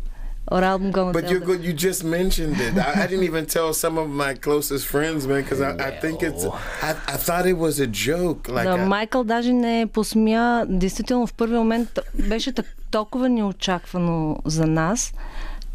[0.53, 1.49] Our album gonna But you're them.
[1.51, 1.61] good.
[1.67, 2.73] You just mentioned it.
[2.77, 6.15] I, I didn't even tell some of my closest friends, man, because I, I think
[6.29, 6.43] it's.
[6.89, 8.41] I, I thought it was a joke.
[8.57, 10.65] Like Да, I- Майкъл даже не посмя.
[10.69, 11.89] Действително, в първи момент
[12.29, 15.13] беше так- толкова неочаквано за нас,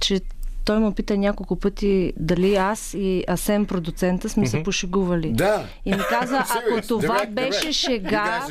[0.01, 0.20] че
[0.67, 5.33] той ме пита няколко пъти дали аз и Асен, продуцента, сме се пошегували.
[5.33, 5.64] Да.
[5.85, 6.37] И ми каза,
[6.69, 8.47] ако това беше шега...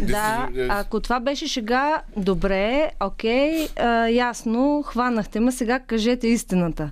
[0.00, 6.90] Да, ако това беше шега, добре, окей, а, ясно, хванахте ме, сега кажете истината.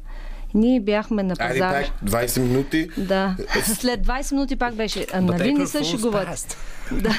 [0.55, 1.85] Ние бяхме на Айде пазара.
[2.01, 2.89] пак 20 минути.
[2.97, 3.37] Да.
[3.65, 5.07] След 20 минути пак беше.
[5.21, 6.57] Нали не се шегуват?
[6.93, 7.09] Да.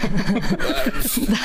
[1.28, 1.38] да.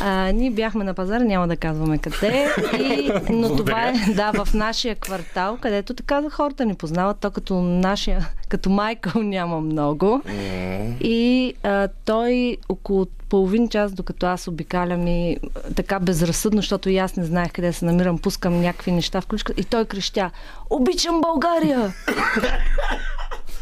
[0.00, 2.48] А, ние бяхме на пазара, няма да казваме къде.
[2.78, 7.18] И, но това е да, в нашия квартал, където така хората ни познават.
[7.20, 10.22] То като нашия, като Майкъл няма много.
[11.00, 15.36] И а, той около половин час, докато аз обикалям и
[15.76, 19.52] така безразсъдно, защото и аз не знаех къде се намирам, пускам някакви неща в ключка
[19.56, 20.30] и той крещя
[20.70, 21.94] Обичам България!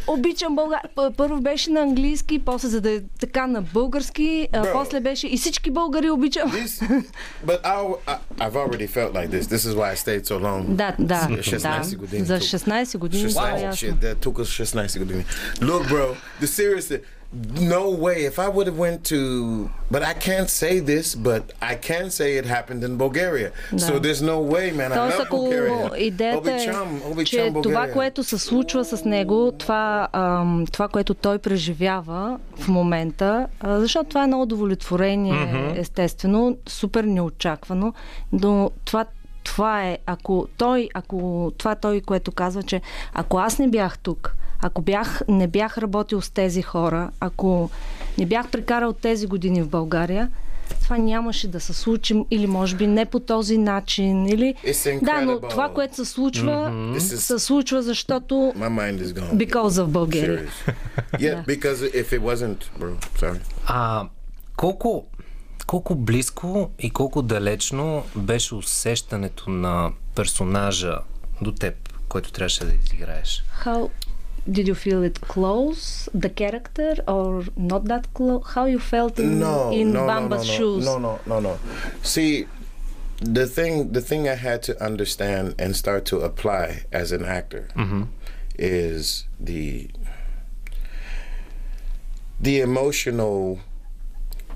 [0.07, 0.91] Обичам България.
[1.17, 5.37] Първо беше на английски, после за да е така на български, а после беше и
[5.37, 6.53] всички българи обичам.
[6.53, 7.05] This,
[7.47, 9.43] but I, I, I've already felt like this.
[9.47, 10.65] This is why I stayed so long.
[10.69, 11.97] Да, да, 16 да.
[11.97, 12.49] години За тук.
[12.49, 13.89] 16 години това е 16, ясно.
[13.89, 15.25] shit, that took us 16 години.
[15.61, 17.01] Look, bro, the serious thing,
[17.75, 18.25] no way.
[18.25, 19.19] If I would have went to,
[19.91, 23.51] but I can't say this, but I can say it happened in Bulgaria.
[23.77, 24.93] So there's no way, man.
[24.93, 25.97] I Тоест, love ако Bulgaria.
[25.97, 27.93] идеята е, Обичам, обичам че това, България.
[27.93, 34.09] което се случва с него, това, ам, това което той преживява в момента, а, защото
[34.09, 37.95] това е едно удовлетворение, естествено, супер неочаквано,
[38.33, 39.05] но това
[39.45, 42.81] това е, ако той, ако това е той, което казва, че
[43.15, 47.71] ако аз не бях тук, ако бях, не бях работил с тези хора, ако
[48.19, 50.31] не бях прекарал тези години в България,
[50.83, 54.27] това нямаше да се случи или може би не по този начин.
[54.27, 54.55] Или...
[55.03, 59.47] Да, но това, което се случва, is- се случва, защото My mind is gone.
[59.49, 60.49] because of Bulgaria.
[61.13, 63.39] Yeah, because if it wasn't, bro, sorry.
[63.67, 64.09] А
[64.57, 65.07] колко,
[65.67, 70.99] колко близко и колко далечно беше усещането на персонажа
[71.43, 71.75] до теб,
[72.09, 73.45] който трябваше да изиграеш?
[73.65, 73.89] How
[74.51, 78.45] did you feel it close, the character, or not that close?
[78.55, 80.85] How you felt in, no, in no, no, no, Bamba's no, shoes?
[80.85, 81.59] no, no, no, no.
[82.03, 82.47] See,
[83.21, 87.69] the thing, the thing I had to understand and start to apply as an actor
[87.75, 88.05] mm-hmm.
[88.59, 89.91] is the
[92.41, 93.61] the emotional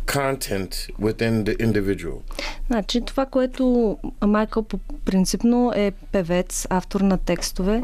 [0.08, 2.18] content within the individual.
[2.66, 3.96] Значи това, което
[4.26, 7.82] Майкъл по принципно е певец, автор на текстове,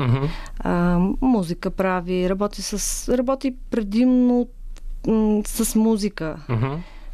[0.58, 4.46] а, музика прави, работи, с, работи предимно
[5.06, 6.36] м, с музика.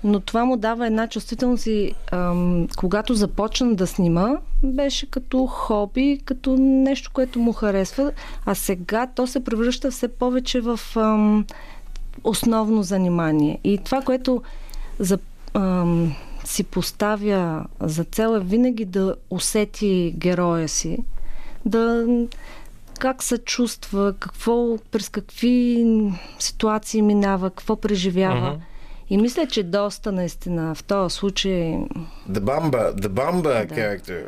[0.05, 6.21] Но това му дава една чувствителност и ам, когато започна да снима, беше като хоби,
[6.25, 8.13] като нещо, което му харесва,
[8.47, 11.47] а сега то се превръща все повече в ам,
[12.25, 13.59] основно занимание.
[13.65, 14.43] И това, което
[15.01, 15.19] за,
[15.55, 20.99] ам, си поставя за цел е винаги да усети героя си,
[21.65, 22.07] да
[22.99, 25.87] как се чувства, какво, през какви
[26.39, 28.61] ситуации минава, какво преживява.
[29.11, 31.53] И мисля, че доста наистина в този случай
[32.31, 33.67] The Bamba, the Bamba Да.
[33.67, 34.25] character.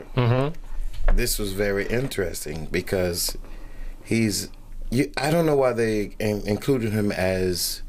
[1.16, 3.36] This was very interesting because
[4.04, 4.48] he's.
[4.92, 7.08] You, I don't know why they in- included him
[7.38, 7.81] as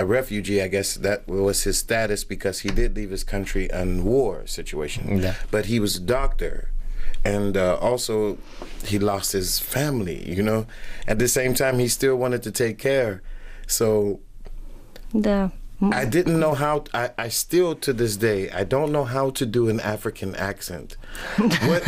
[0.00, 0.62] a refugee.
[0.62, 5.18] I guess that was his status because he did leave his country in war situation.
[5.18, 5.34] Yeah.
[5.50, 6.70] But he was a doctor,
[7.24, 8.38] and uh, also
[8.84, 10.28] he lost his family.
[10.28, 10.66] You know,
[11.06, 13.22] at the same time he still wanted to take care.
[13.66, 14.20] So.
[15.12, 15.50] Yeah.
[15.82, 16.84] I didn't know how.
[16.92, 20.98] I, I still to this day I don't know how to do an African accent.
[21.38, 21.82] What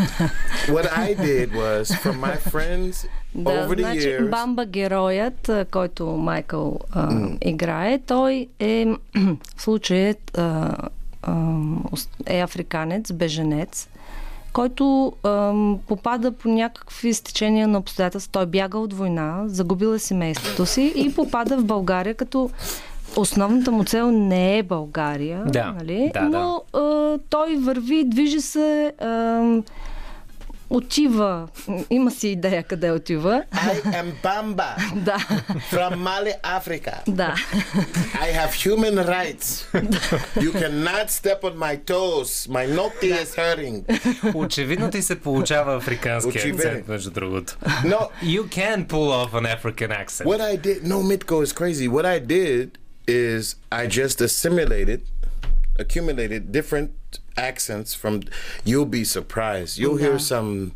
[0.68, 4.30] what I did was from my friends Да, over the значи years.
[4.30, 8.86] Бамба героят, който Майкъл а, играе, той е
[9.56, 10.76] в случая а,
[11.22, 11.56] а,
[12.26, 13.88] е африканец, беженец,
[14.52, 15.52] който а,
[15.88, 18.32] попада по някакви стечения на обстоятелства.
[18.32, 22.50] Той бяга от война, загубил е семейството си и попада в България, като
[23.16, 26.10] основната му цел не е България, Да, нали?
[26.14, 29.62] да, но а, той върви, движи се, а,
[30.71, 31.47] отива,
[31.89, 33.43] има си идея къде отива.
[33.53, 35.17] I am Bamba Да,
[35.71, 36.93] from Mali, Africa.
[37.07, 37.35] да.
[38.13, 39.65] I have human rights.
[40.35, 42.47] you cannot step on my toes.
[42.49, 43.83] My noti is hurting.
[44.35, 46.57] Очевидно ти се получава африкански Очевидно.
[46.59, 47.57] акцент, между другото.
[47.85, 50.25] No, You can pull off an African accent.
[50.27, 51.87] What I did, no, Mitko is crazy.
[51.87, 52.67] What I did
[53.07, 55.01] is I just assimilated
[55.79, 56.89] accumulated different
[57.36, 58.22] accents from.
[58.64, 59.78] You'll be surprised.
[59.78, 60.72] You'll hear some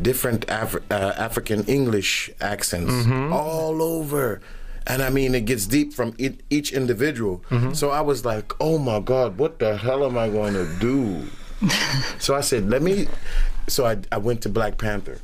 [0.00, 2.92] different Afri- uh, African English accents
[3.32, 4.40] all over.
[4.86, 6.14] And I mean, it gets deep from
[6.50, 7.42] each individual.
[7.74, 11.26] So I was like, oh my God, what the hell am I going to do?
[12.18, 13.06] so I said, let me.
[13.68, 15.18] So I, I went to Black Panther.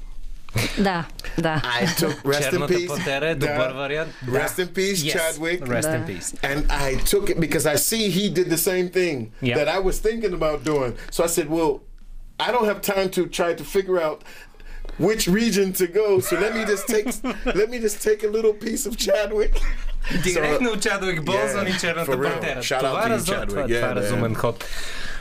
[0.78, 1.06] Да,
[1.38, 1.62] да.
[1.82, 2.88] I took rest in Черната peace.
[2.88, 3.48] пантера е Да.
[3.48, 4.12] добър вариант.
[4.28, 5.18] Rest in peace, Yes.
[5.18, 5.62] Chadwick.
[5.62, 6.14] Rest in Да.
[6.14, 6.36] peace.
[6.44, 9.56] And I took it because I see he did the same thing Yeah.
[9.58, 10.92] that I was thinking about doing.
[11.12, 11.72] So I said, well,
[12.46, 14.18] I don't have time to try to figure out
[15.08, 16.08] which region to go.
[16.28, 17.08] So let me just take
[17.62, 19.54] let me just take a little piece of Chadwick.
[20.24, 22.32] Директно от Чадуик Болзан Yeah, и Черната for real.
[22.34, 22.60] пантера.
[22.60, 23.48] Shout out Това to е, you, разум, Chadwick.
[23.50, 23.96] това, Yeah, това е man.
[23.96, 24.66] разумен ход.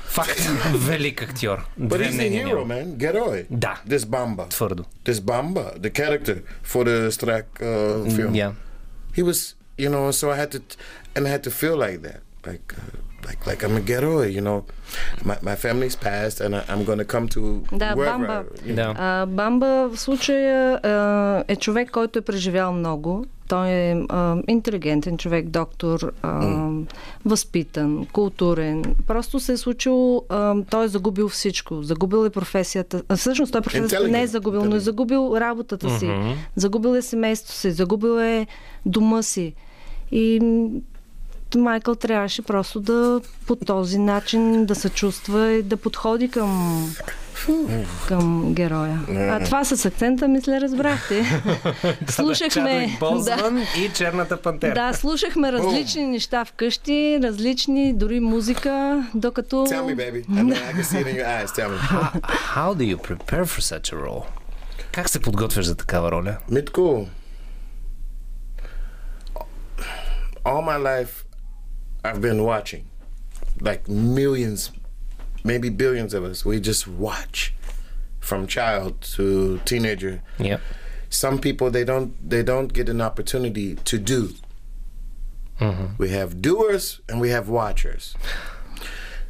[0.05, 0.51] Факт.
[0.75, 1.67] Велик актьор.
[1.79, 2.75] But Две he's the мнения hero, няма.
[2.75, 2.97] man.
[2.99, 3.47] Geroy.
[3.51, 3.75] Да.
[3.89, 4.49] This Bamba.
[4.51, 4.85] Твърдо.
[5.05, 6.37] This Bamba, the character
[6.73, 8.35] for the Strak uh, film.
[8.35, 8.53] Yeah.
[9.19, 9.39] he was
[9.85, 10.61] you know so i had to
[11.17, 12.97] and i had to feel like that like uh,
[13.29, 14.59] like like i'm a ghetto you know
[15.29, 17.41] my, my family's passed and I, i'm going to come to
[17.83, 18.45] Да, wherever Бамба.
[18.69, 18.93] you know.
[18.95, 18.95] Да.
[18.99, 23.27] А, Бамба в случая а, е човек, който е преживял много.
[23.48, 26.70] Той е а, интелигентен човек, доктор, а,
[27.26, 28.96] възпитан, културен.
[29.08, 31.84] Просто се е случило, а, той е загубил всичко.
[31.84, 33.04] Загубил е професията.
[33.10, 36.10] А, всъщност той професията не е загубил, но е загубил работата си.
[36.56, 38.48] Загубил е семейството си, загубил е
[38.86, 39.54] дома си.
[40.12, 40.40] И
[41.56, 46.82] Майкъл трябваше просто да по този начин да се чувства и да подходи към
[48.08, 49.00] към героя.
[49.10, 51.26] А това с акцента, мисля, разбрахте.
[52.10, 52.98] слушахме.
[53.00, 54.74] Болзман и Черната пантера.
[54.74, 59.56] Да, слушахме различни неща вкъщи, различни, дори музика, докато...
[59.56, 61.78] tell me baby I, mean, I can see it in your eyes tell me
[62.56, 64.24] How do you prepare for such a role?
[64.92, 66.38] Как се подготвяш за такава роля?
[66.52, 67.08] Mitko
[70.46, 71.14] all my life
[72.06, 72.84] i've been watching
[73.62, 74.72] like millions
[75.46, 76.44] maybe billions of us.
[76.44, 77.54] We just watch
[78.20, 80.22] from child to teenager.
[80.40, 80.58] Yeah.
[81.10, 84.34] Some people they don't they don't get an opportunity to do.
[85.62, 85.86] Mm-hmm.
[85.98, 88.16] We have doers and we have watchers.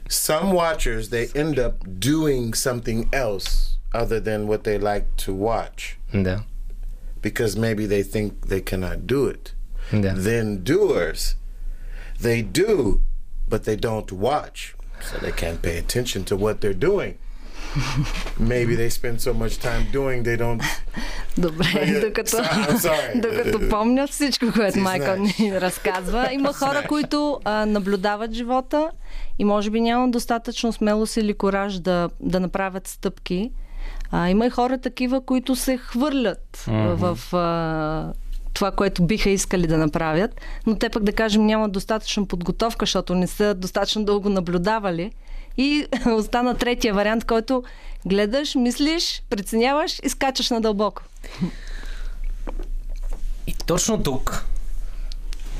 [0.08, 5.98] Some watchers they end up doing something else other than what they like to watch.
[6.12, 6.42] Yeah.
[7.22, 9.54] Because maybe they think they cannot do it.
[9.92, 10.14] Yeah.
[10.16, 11.36] Then doers
[12.20, 13.02] they do
[13.48, 14.76] but they don't watch.
[15.08, 17.14] So they can't pay attention to what they're doing.
[18.40, 20.62] maybe they spend so much time doing they don't
[21.38, 22.38] Добре, докато,
[23.16, 26.30] докато помня всичко, което Майкъл ни разказва.
[26.32, 28.90] Има хора, които а, наблюдават живота
[29.40, 33.52] и може би нямат достатъчно смелост или кораж да, да направят стъпки.
[34.12, 38.14] А, има и хора такива, които се хвърлят в а,
[38.56, 43.16] това, което биха искали да направят, но те пък да кажем нямат достатъчно подготовка, защото
[43.16, 45.12] не са достатъчно дълго наблюдавали.
[45.58, 47.64] И остана третия вариант, който
[48.06, 51.02] гледаш, мислиш, преценяваш и скачаш надълбоко.
[53.48, 54.46] И точно тук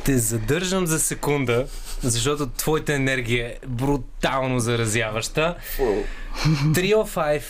[0.06, 1.68] те задържам за секунда,
[2.02, 5.56] защото твоята енергия е брутално заразяваща.
[5.80, 7.42] 305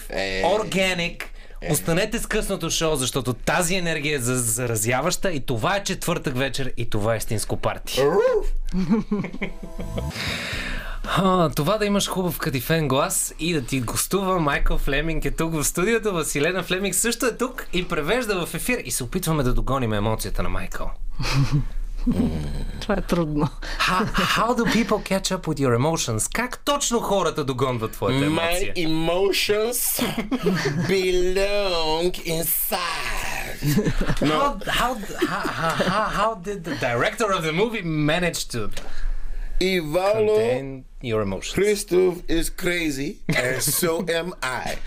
[0.43, 1.23] Organic
[1.71, 6.73] Останете с късното шоу, защото тази енергия е за- заразяваща и това е четвъртък вечер
[6.77, 8.01] и това е истинско парти.
[11.07, 15.53] А, това да имаш хубав кадифен глас и да ти гостува Майкъл Флеминг е тук
[15.53, 19.53] в студиото, Василена Флеминг също е тук и превежда в ефир и се опитваме да
[19.53, 20.91] догоним емоцията на Майкъл.
[22.80, 23.48] Това е трудно.
[23.78, 26.28] How, how do people catch up with your emotions?
[26.28, 28.72] Как точно хората догонват твоята My емоция?
[28.76, 30.00] emotions
[30.88, 33.58] belong inside.
[34.32, 34.92] How, how,
[35.28, 38.60] how, how, how did the director of the movie manage to
[39.60, 41.54] Ivalo contain your emotions?
[41.58, 43.10] Christoph is crazy,
[43.42, 43.90] and so
[44.20, 44.78] am I.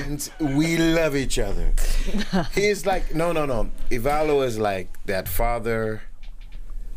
[0.00, 0.20] And
[0.58, 1.68] we love each other.
[2.54, 3.60] He's like, no, no, no.
[3.90, 6.02] Ivalo is like that father,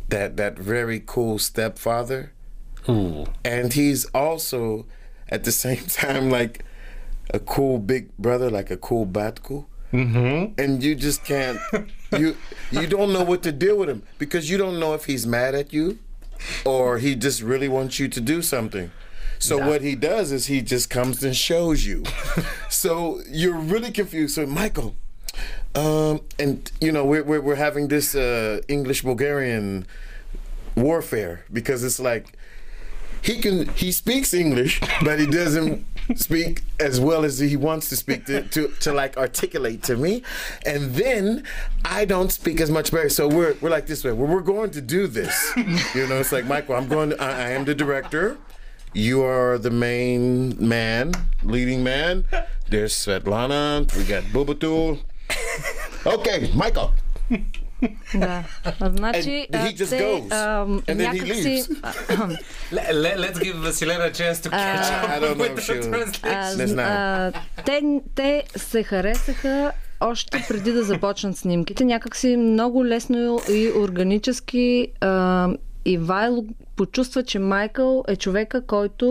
[0.09, 2.33] that that very cool stepfather.
[2.89, 3.27] Ooh.
[3.45, 4.87] and he's also
[5.29, 6.65] at the same time like
[7.31, 9.67] a cool big brother, like a cool batku.
[9.93, 10.61] Mm-hmm.
[10.61, 11.59] And you just can't
[12.13, 12.37] you
[12.71, 15.55] you don't know what to deal with him because you don't know if he's mad
[15.55, 15.99] at you
[16.65, 18.91] or he just really wants you to do something.
[19.39, 22.05] So what he does is he just comes and shows you.
[22.71, 24.35] so you're really confused.
[24.35, 24.97] So Michael,
[25.75, 29.87] um, and you know we're we're, we're having this uh, English Bulgarian
[30.75, 32.37] warfare because it's like
[33.23, 35.85] he can he speaks English, but he doesn't
[36.15, 40.23] speak as well as he wants to speak to, to, to like articulate to me.
[40.65, 41.43] And then
[41.85, 43.09] I don't speak as much better.
[43.09, 44.13] So we're we're like this way.
[44.13, 45.35] Well, we're going to do this.
[45.95, 48.39] You know, it's like Michael, I'm going to, I, I am the director.
[48.95, 51.13] you are the main man,
[51.43, 52.25] leading man.
[52.69, 53.95] There's Svetlana.
[53.97, 55.01] We got Bubatul.
[56.07, 56.89] Okay, Michael.
[58.15, 58.45] Да.
[58.81, 60.33] Значи, And he just те, goes.
[60.33, 61.43] ам, And then he някакси...
[61.45, 62.39] leaves.
[62.73, 66.57] Le- le- let's give Василена a chance to catch up I don't know with.
[66.57, 67.33] Не знам.
[67.65, 67.83] те,
[68.15, 71.85] те се харесаха още преди да започнат снимките.
[71.85, 75.49] Някакси много лесно и органически а,
[75.85, 76.45] Ивайло
[76.77, 79.07] почувства, че Майкъл е човека, който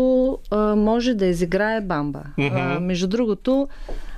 [0.51, 2.21] а, може да изиграе бамба.
[2.39, 3.67] А, между другото,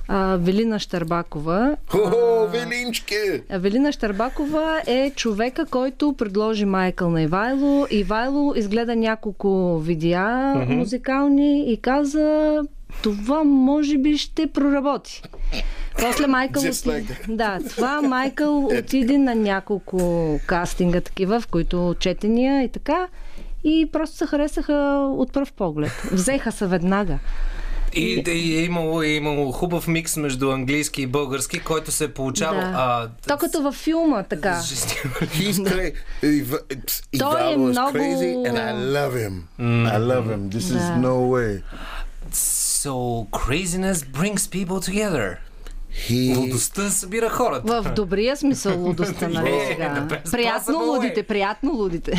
[0.08, 3.14] а, Велина Щарбакова Хо-хо, Велинчки.
[3.50, 7.86] Авелина Щарбакова е човека, който предложи Майкъл на Ивайло.
[7.90, 12.58] Ивайло изгледа няколко видеа музикални и каза
[13.02, 15.22] това може би ще проработи.
[16.00, 22.64] После Майкъл Just like Да, това Майкъл отиде на няколко кастинга такива, в които четения
[22.64, 23.08] и така.
[23.64, 26.02] И просто се харесаха от пръв поглед.
[26.12, 27.18] Взеха се веднага.
[27.94, 32.08] И, и е имало, е имало хубав микс между английски и български, който се е
[32.08, 32.60] получавал.
[32.60, 32.66] Да.
[32.68, 34.54] А, То като във филма, така.
[34.60, 36.56] He's crazy.
[37.18, 39.34] Той е много- crazy, and I love him.
[39.86, 40.48] I love him.
[40.48, 41.08] This is Да.
[41.08, 41.62] no way.
[42.32, 42.94] So
[43.32, 45.36] craziness brings people together.
[46.08, 47.82] He Лудостта събира хората.
[47.82, 50.06] В добрия смисъл лудостта, нали Yeah, сега?
[50.10, 52.12] best Приятно лудите, приятно лудите.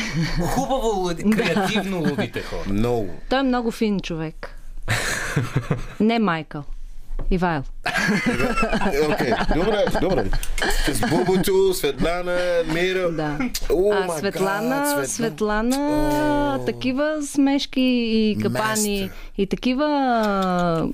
[0.45, 2.63] Хубаво луди, креативно лудите хора.
[2.69, 3.07] no.
[3.29, 4.55] Той е много фин човек.
[5.99, 6.63] Не Майкъл.
[7.31, 7.63] Ивайл.
[7.85, 10.29] Okay, добре, добре.
[10.87, 13.11] It's Bubutu, Svetlana, Mira.
[13.11, 13.37] Да.
[13.69, 15.77] Oh А my Светлана, God, Светлана,
[16.55, 16.65] О.
[16.65, 19.09] такива смешки и капани Мастер.
[19.37, 20.89] и такива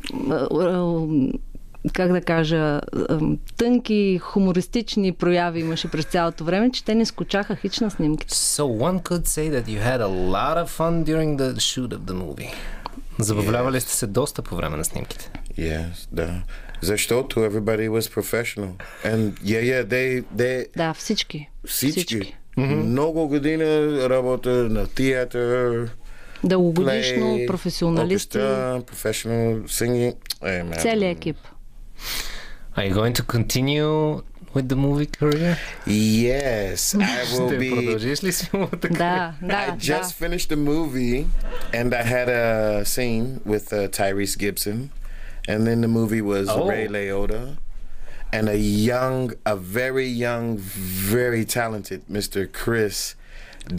[1.94, 2.82] как да кажа,
[3.58, 8.34] тънки, хумористични прояви имаше през цялото време, че те не скочаха хич на снимките.
[8.36, 12.02] So one could say that you had a lot of fun during the shoot of
[12.06, 12.52] the movie.
[13.20, 15.32] Забавлявали сте се доста по време на снимките.
[15.60, 16.42] Yes, да.
[16.82, 18.70] Защото everybody was professional.
[19.06, 21.50] And yeah, yeah, they, they, Да, всички.
[21.68, 22.38] всички.
[22.58, 23.66] Много година
[24.10, 25.90] работа на театър,
[26.44, 30.16] Дългогодишно, play, професионалисти, professional singing.
[30.42, 30.82] Hey, man.
[30.82, 31.38] целият екип.
[32.78, 34.22] Are you going to continue
[34.55, 35.57] with the movie career?
[35.87, 37.71] Yes, I will Ще be.
[37.71, 38.89] продължиш ли с филмата?
[38.89, 40.27] Да, I да, just да.
[40.29, 41.27] finished the movie,
[41.73, 44.79] and I had a scene with uh, Tyrese Gibson,
[45.49, 46.69] and then the movie was Oh.
[46.69, 47.45] Ray Liotta,
[48.37, 48.59] and a
[48.93, 49.23] young,
[49.55, 50.47] a very young,
[51.17, 52.41] very talented Mr.
[52.61, 52.97] Chris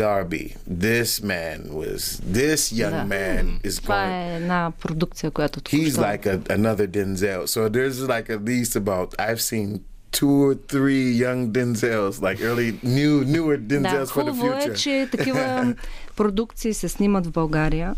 [0.03, 0.45] Darby.
[0.85, 2.01] This man was.
[2.39, 3.05] This young Да.
[3.05, 4.31] man is Това going.
[4.31, 7.41] е една продукция, която He's току-що- like a, another Denzel.
[7.53, 9.67] So there's like at least about I've seen
[10.16, 14.70] two or three young Denzels, like early new newer Да, Denzels for the future.
[14.70, 15.74] е, че такива
[16.16, 17.94] продукции се снимат в България.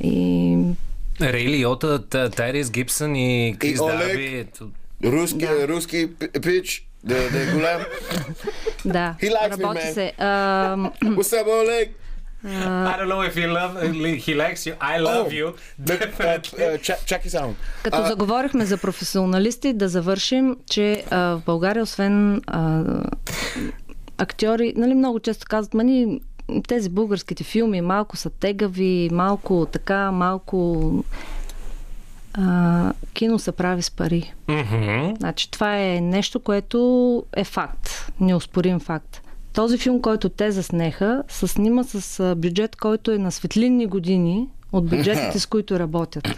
[0.00, 0.56] И
[1.20, 3.98] Рей Лиота, Тайрис Гибсън и Крис Олег.
[3.98, 4.46] Дарби.
[5.04, 6.08] Ruski,
[7.04, 7.14] Да.
[7.14, 7.86] The, the gulam.
[8.84, 10.12] да, He likes me, работи се.
[10.18, 11.46] What's up,
[12.44, 12.92] Oleg?
[12.92, 13.72] I don't know if he love
[14.26, 14.74] he likes you.
[14.80, 15.46] I love Oh, you.
[15.88, 17.54] Look, uh, uh, check, check his out.
[17.82, 22.82] като заговорихме за професионалисти, да завършим, че а, в България, освен а,
[24.18, 26.20] актьори, нали, много често казват, мани
[26.68, 30.90] тези българските филми малко са тегави, малко така, малко
[32.34, 34.32] а, кино се прави с пари.
[34.48, 35.14] Мгм.
[35.18, 36.78] Значи това е нещо, което
[37.36, 39.22] е факт, неоспорим факт.
[39.52, 44.86] Този филм, който те заснеха, се снима с бюджет, който е на светлинни години от
[44.86, 46.28] бюджетите, с които работят.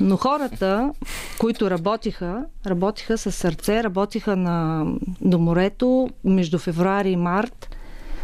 [0.00, 0.92] Но хората,
[1.38, 4.84] които работиха, работиха с сърце, работиха на,
[5.20, 7.76] до морето между февруари и март,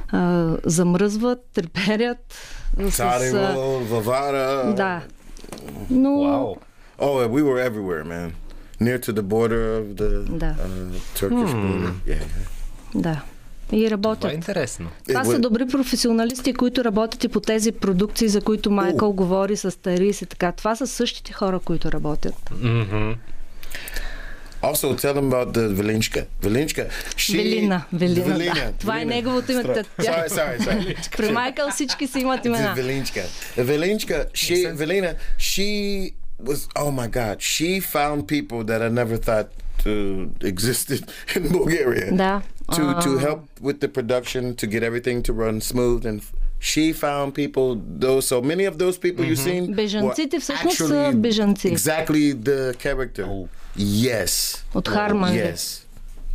[0.09, 2.35] а, замръзват, треперят.
[2.81, 4.75] С, а, Sarajevo, Vavara.
[4.75, 5.03] да.
[5.91, 6.55] Но Вау.
[6.99, 8.31] Oh, we were everywhere, man.
[8.81, 10.55] Near to the border of the Да.
[10.59, 11.93] uh, Turkish border.
[12.07, 12.23] Yeah.
[12.95, 13.23] да.
[13.73, 14.21] И работят.
[14.21, 14.89] Това е интересно.
[15.09, 19.57] Това It са добри професионалисти, които работят и по тези продукции, за които Майкъл говори
[19.57, 20.53] с Тарис и така.
[20.53, 22.35] Това са същите хора, които работят.
[22.61, 23.13] Мгм.
[24.63, 26.27] Also, tell them about the Velinchka.
[26.43, 26.89] Velinchka.
[27.17, 27.37] She.
[27.37, 27.85] Велина.
[27.93, 28.73] Велина, Велина, да.
[28.79, 29.15] Това е Велина.
[29.15, 29.63] неговото име.
[29.63, 30.59] Sorry, Тя- sorry, sorry.
[30.61, 31.17] sorry.
[31.17, 32.75] При Майкъл всички си имат имена.
[32.77, 36.13] The Velinchka, she, Velina, she
[36.45, 39.47] was, oh my God, she found people that I never thought
[39.86, 41.02] uh, existed
[41.36, 42.12] in Bulgaria.
[42.12, 42.42] Да.
[42.78, 46.02] To, to А, help with the production, to get everything to run smooth.
[46.10, 46.20] And
[46.72, 47.68] she found people,
[48.06, 49.76] those, so many of those people you've seen.
[49.76, 51.76] Бежанците were всъщност са actually бежанци.
[51.78, 53.48] Exactly the character.
[53.78, 54.64] Yes.
[54.74, 55.38] От Харманли.
[55.38, 55.84] Yes.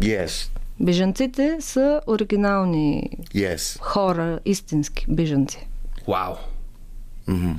[0.00, 0.48] Yes.
[0.80, 3.78] Бежанците са оригинални Yes.
[3.80, 5.66] хора, истински бежанци.
[6.08, 6.34] Вау.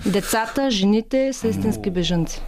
[0.05, 2.41] Децата, жените са истински бежанци.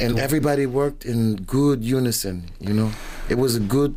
[0.00, 1.20] And everybody worked in
[1.56, 2.90] good unison, you know?
[3.28, 3.94] It was a good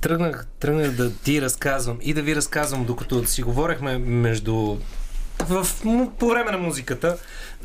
[0.00, 4.76] Тръгнах, тръгнах да ти разказвам и да ви разказвам, докато си говорехме между...
[5.38, 5.66] В,
[6.18, 7.18] по време на музиката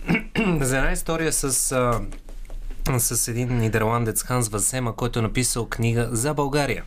[0.62, 6.34] за една история с, а, с един нидерландец Ханс Васема, който е написал книга за
[6.34, 6.84] България.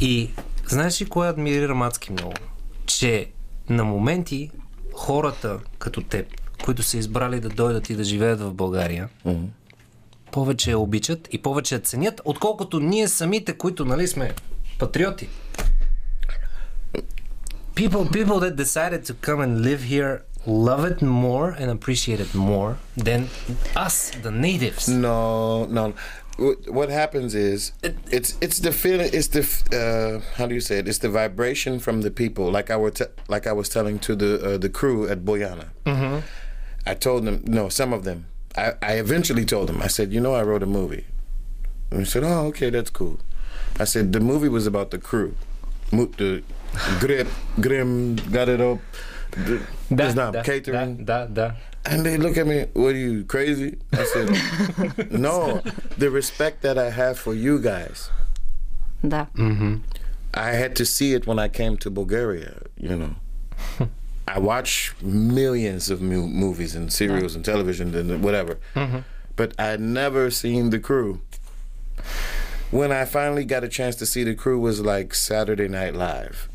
[0.00, 0.30] И
[0.68, 2.34] знаеш ли кое адмирирам адски много?
[2.86, 3.30] Че
[3.68, 4.50] на моменти
[4.94, 6.26] хората като теб,
[6.65, 9.09] които са избрали да дойдат и да живеят в България,
[10.31, 14.31] повече я обичат и повече я ценят, отколкото ние самите, които нали сме
[14.79, 15.29] патриоти.
[17.75, 20.13] People, people that decided to come and live here
[20.47, 22.71] love it more and appreciate it more
[23.07, 23.21] than
[23.87, 23.95] us,
[24.25, 24.83] the natives.
[24.87, 25.19] No,
[25.77, 25.83] no.
[26.43, 27.59] Wh- What happens is
[28.17, 29.09] it's it's the feeling.
[29.17, 30.85] It's the f- uh, how do you say it?
[30.91, 32.45] It's the vibration from the people.
[32.57, 35.67] Like I were te- like I was telling to the uh, the crew at Boyana.
[36.86, 38.26] I told them, no, some of them.
[38.56, 41.04] I, I eventually told them, I said, you know, I wrote a movie.
[41.90, 43.20] And they said, oh, okay, that's cool.
[43.78, 45.34] I said, the movie was about the crew.
[45.90, 46.42] the
[46.98, 47.28] grip,
[47.60, 48.78] grim, got it up.
[49.90, 51.04] That's not da, catering.
[51.04, 51.52] Da, da,
[51.84, 53.78] and they look at me, what are you, crazy?
[53.92, 55.62] I said, no,
[55.96, 58.10] the respect that I have for you guys.
[59.06, 59.26] Da.
[59.34, 59.80] Mm -hmm.
[60.34, 63.14] I had to see it when I came to Bulgaria, you know.
[64.29, 68.57] I watch millions of mu- movies and serials and television and whatever,
[69.35, 71.19] but I never seen the crew.
[72.71, 76.49] When I finally got a chance to see the crew was like Saturday Night Live.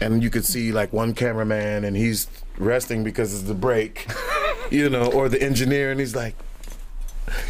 [0.00, 2.26] And you could see like one cameraman and he's
[2.58, 4.06] resting because it's the break,
[4.70, 6.34] you know, or the engineer and he's like,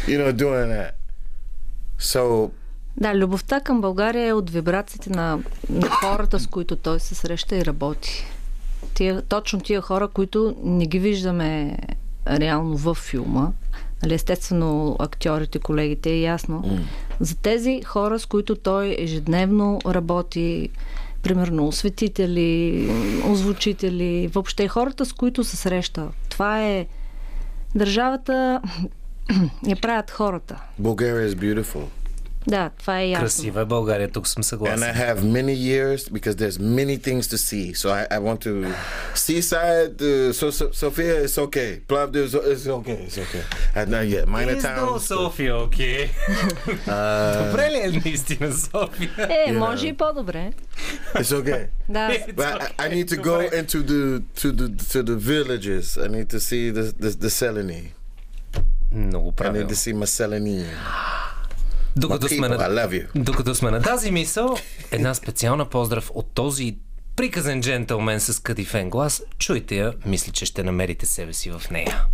[0.07, 0.93] you know, doing that.
[1.99, 2.51] So
[3.01, 5.39] Да, любовта към България е от вибрациите на,
[5.69, 8.25] на хората, с които той се среща и работи.
[8.94, 11.78] Тия, точно тия хора, които не ги виждаме
[12.26, 13.48] реално във филма.
[14.02, 16.78] Нали, естествено, актьорите, колегите е ясно.
[17.20, 20.68] За тези хора, с които той ежедневно работи,
[21.22, 22.88] примерно осветители,
[23.30, 26.08] озвучители, въобще хората, с които се среща.
[26.28, 26.86] Това е
[27.74, 28.60] държавата
[29.66, 30.62] я правят хората.
[30.80, 32.01] Bulgaria is beautiful.
[32.49, 33.23] Да, това е ясно.
[33.25, 34.95] Красива е България, тук съм And I съгласен.
[34.95, 37.73] have many years because there's many things to see.
[37.73, 38.73] So I, I want to
[39.13, 40.01] seaside.
[40.01, 41.71] Uh, so, so Sophia is okay.
[41.89, 42.99] Plovdiv is is okay.
[43.07, 43.43] It's okay.
[43.75, 44.23] And not yet.
[44.35, 45.07] Minor Is towns.
[45.07, 46.09] София, окей.
[47.45, 49.27] Добре ли е наистина София?
[49.47, 50.51] Е, може и по-добре.
[51.15, 51.67] It's okay.
[51.89, 52.09] Да.
[52.35, 54.01] But I, I need to go into the
[54.41, 55.85] to the to the villages.
[56.05, 57.83] I need to see the the, the Seleni.
[58.91, 59.69] Много I need правилно.
[59.69, 60.57] to see my Seleni.
[60.57, 61.30] My
[61.96, 64.56] Докато сме, people, I на, докато сме на тази мисъл,
[64.90, 66.76] една специална поздрав от този
[67.16, 69.22] приказен джентълмен с кадифен глас.
[69.38, 72.04] Чуйте я, мисля, че ще намерите себе си в нея.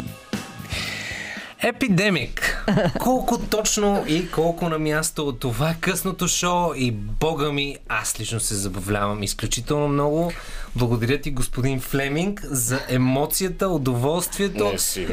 [1.62, 2.64] Епидемик.
[3.00, 8.40] Колко точно и колко на място от това късното шоу и бога ми, аз лично
[8.40, 10.32] се забавлявам изключително много.
[10.76, 14.72] Благодаря ти, господин Флеминг, за емоцията, удоволствието.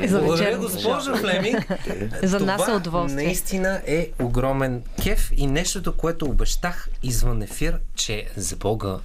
[0.09, 1.67] Благодаря, госпожо Флеминг.
[2.23, 3.25] За нас е удоволствие.
[3.25, 8.97] наистина е огромен кеф и нещото, което обещах извън ефир, че за Бога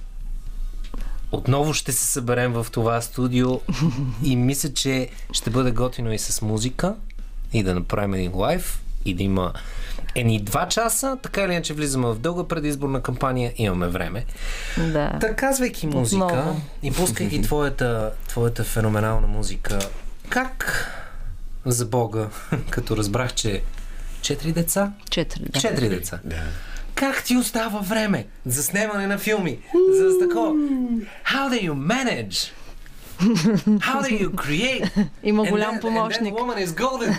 [1.31, 3.59] отново ще се съберем в това студио
[4.23, 6.95] и мисля, че ще бъде готино и с музика
[7.53, 9.53] и да направим един лайв и да има
[10.15, 14.25] едни два часа, така или иначе влизаме в дълга предизборна кампания, имаме време.
[14.77, 15.17] Да.
[15.21, 16.61] Та казвайки музика Отново.
[16.83, 19.79] и пускайки твоята, твоята феноменална музика,
[20.29, 20.87] как
[21.65, 22.29] за Бога,
[22.69, 23.61] като разбрах, че
[24.21, 24.91] четири деца?
[25.09, 25.59] Четири, да.
[25.59, 26.19] Четири деца.
[26.95, 29.59] Как ти остава време за снимане на филми?
[29.91, 30.51] За такова.
[31.25, 32.51] How do you manage?
[33.80, 34.84] How do you create?
[35.22, 36.32] Има And голям then- помощник.
[36.34, 37.12] And that woman is golden.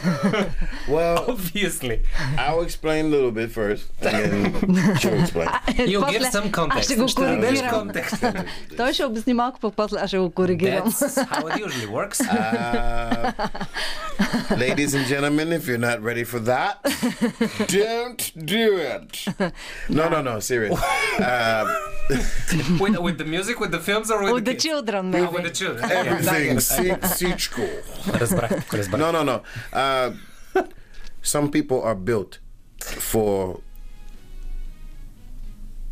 [0.96, 1.98] Well, Obviously.
[2.38, 5.50] I'll explain a little bit first, and then she'll explain.
[5.94, 6.80] You give После- some context.
[6.80, 7.72] Аз ще го Ще дадеш коригирам.
[7.80, 8.24] контекст.
[8.78, 10.92] Той ще обясни малко по-после, аз ще го коригирам.
[10.92, 12.20] That's how it usually works.
[12.22, 13.34] Uh,
[14.66, 16.74] ladies and gentlemen, if you're not ready for that,
[17.80, 18.22] don't
[18.58, 19.10] do it.
[19.90, 20.78] No, no, no, serious.
[21.20, 21.66] Uh,
[22.82, 24.64] with, with the music, with the films, or with With the the kids?
[24.68, 25.28] children, Ah, maybe.
[25.36, 25.84] with the children.
[25.92, 27.62] everything, see, всичко.
[28.08, 29.02] Разбрах, разбрах.
[29.02, 29.42] No, no, no.
[29.74, 30.12] Uh,
[31.24, 32.40] some people are built
[33.12, 33.60] for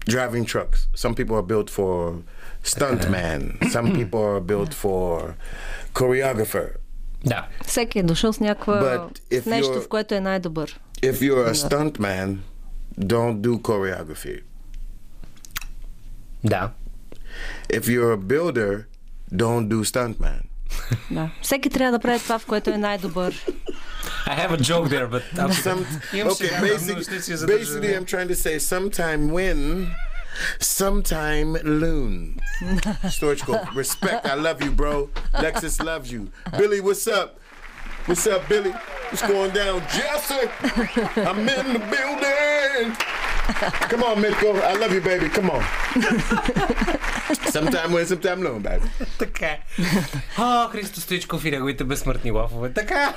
[0.08, 0.80] driving trucks.
[1.04, 2.24] Some people are built for
[2.64, 3.42] stuntman.
[3.76, 5.36] Some people are built for
[5.94, 6.68] choreographer.
[7.26, 7.48] Да.
[7.66, 8.82] Всеки е дошъл с някаква...
[8.82, 10.80] But if с нещо, you're- в което е най-добър.
[11.02, 12.38] If you're a stuntman,
[13.00, 14.42] don't do choreography.
[16.44, 16.72] Да.
[17.70, 18.86] If you're a builder,
[19.34, 20.42] don't do stuntman.
[21.12, 21.30] Да.
[21.42, 23.46] Всеки трябва да прави това, в което е най-добър.
[24.28, 25.24] I have a joke there, but...
[25.36, 25.52] I'm...
[25.52, 27.72] Some, Имам okay, шега, но basically, ще си я задържа.
[27.72, 29.88] basically, I'm trying to say sometime when,
[30.60, 31.50] sometime
[31.82, 32.40] loon.
[33.18, 34.26] Stoichkov, respect.
[34.26, 35.10] I love you, bro.
[35.44, 36.22] Lexus loves you.
[36.60, 37.30] Billy, what's up?
[38.08, 38.74] What's up, Billy?
[39.10, 39.82] What's going down?
[39.96, 40.42] Jesse,
[41.30, 42.88] I'm in the building.
[43.90, 44.48] Come on, Mitko.
[44.72, 45.30] I love you, baby.
[45.30, 45.64] Come on.
[47.52, 48.88] sometime when, sometime loon, baby.
[49.20, 49.60] Така е.
[50.40, 52.74] О, Христо Стоичков и неговите безсмъртни лафове.
[52.74, 53.14] Така.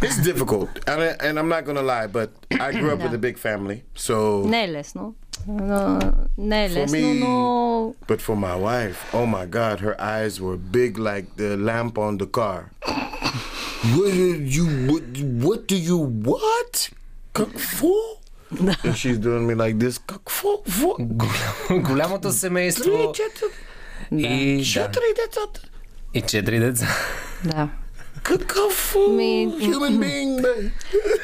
[0.00, 3.18] It's difficult, and, I, and I'm not gonna lie, but I grew up with a
[3.18, 4.44] big family, so.
[4.46, 5.14] Не е лесно.
[5.60, 6.00] А,
[6.38, 10.40] Не е For лесно, me- но But for my wife, oh my God, her eyes
[10.40, 12.60] were big like the lamp on the car.
[13.94, 14.66] what did you?
[14.90, 15.04] What?
[15.44, 15.98] What do you?
[16.30, 16.90] What?
[17.33, 17.87] Какво?
[18.53, 19.97] And she's doing me like this.
[19.99, 20.47] Какво?
[20.49, 21.81] What?
[21.81, 23.49] Голямото семейство Три, четири,
[24.23, 25.61] и, да, четири децата.
[26.13, 26.87] и четири деца.
[27.45, 27.69] да.
[28.23, 28.61] Какво?
[29.09, 30.71] Ми- Human being, бе.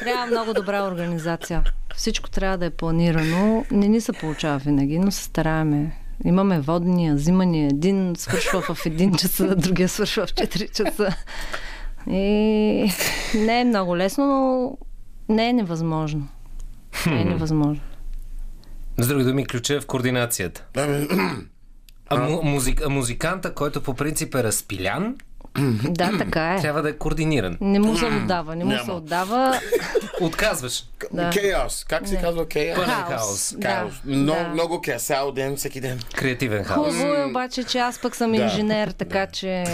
[0.00, 1.62] Трябва много добра организация.
[1.96, 3.64] Всичко трябва да е планирано.
[3.70, 5.96] Не ни се получава винаги, но се стараеме.
[6.24, 7.66] Имаме водния, взимания.
[7.66, 11.08] Един свършва в един часа, другия свършва в 4 часа.
[12.06, 12.92] И
[13.36, 14.76] не е много лесно, но
[15.30, 16.28] не е невъзможно.
[17.06, 17.82] Не е невъзможно.
[18.98, 20.66] С други думи, ключа е в координацията.
[22.08, 25.16] А, му, музик, а музиканта, който по принцип е разпилян,
[25.84, 26.60] Да, така е.
[26.60, 27.56] трябва да е координиран.
[27.60, 29.60] Не му се отдава, не му се отдава.
[30.20, 30.84] Отказваш.
[31.12, 31.30] Да.
[31.30, 31.88] Chaos.
[31.88, 32.74] Как се казва chaos?
[32.74, 33.10] Пълен Хаос.
[33.10, 33.54] хаос.
[33.56, 33.84] Да.
[34.06, 34.48] Да.
[34.48, 34.96] Много chaos.
[34.98, 35.98] Цял ден, всеки ден.
[36.14, 36.86] Креативен хаос.
[36.88, 38.36] Хубаво е обаче, че аз пък съм Да.
[38.38, 39.64] инженер, така че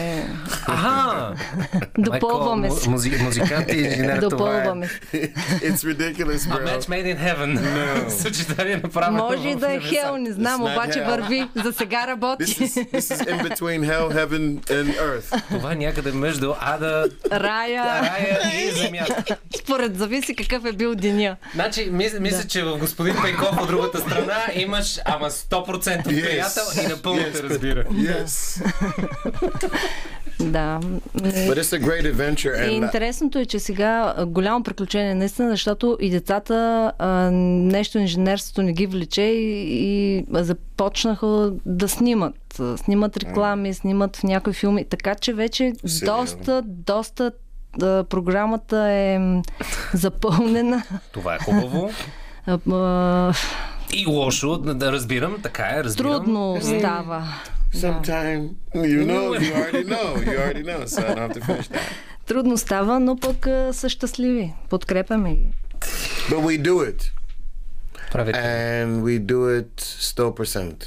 [0.66, 1.34] Аха!
[1.98, 2.88] допълваме се.
[2.88, 4.20] му- Музи, музикант и инженер, това е.
[4.20, 4.86] Допълваме.
[5.12, 6.66] It's ridiculous, A bro.
[6.68, 7.58] match made in heaven.
[8.10, 11.48] Съчетание направено Може и да е хел, не знам, обаче върви.
[11.56, 12.44] За сега работи.
[12.44, 15.42] This is this is in between hell, heaven, and earth.
[15.66, 17.84] Това е някъде между ада, Рая.
[17.84, 19.36] рая и земята.
[19.58, 21.36] Според зависи какъв е бил деня.
[21.54, 26.86] Значи, мисля, мисля че в господин Пейков от другата страна имаш ама 100% приятел и
[26.86, 27.84] напълно те разбира.
[27.84, 28.64] Yes.
[30.40, 30.80] Да.
[31.16, 35.50] But it's a great adventure, И and uh, интересното е, че сега голямо приключение наистина,
[35.50, 39.64] защото и децата а, нещо инженерството не ги влече и,
[40.18, 42.60] и започнаха да снимат.
[42.76, 44.84] Снимат реклами, снимат в някои филми.
[44.84, 46.16] Така че вече Сериозно.
[46.16, 47.32] доста, доста
[47.82, 49.20] а, програмата е
[49.94, 50.82] запълнена.
[51.12, 51.90] Това е хубаво.
[53.92, 56.12] И лошо, да, да разбирам, така е, разбирам.
[56.12, 57.24] трудно става.
[57.73, 58.41] sometime
[58.75, 60.81] you know, you already know, you already know.
[60.85, 61.89] So I don't have to finish that.
[62.25, 64.53] Трудно става, но пък а, са щастливи.
[64.69, 65.47] Подкрепяме ги.
[66.29, 67.11] But we do it,
[68.11, 68.39] Правите.
[68.39, 70.85] and we do it 100%.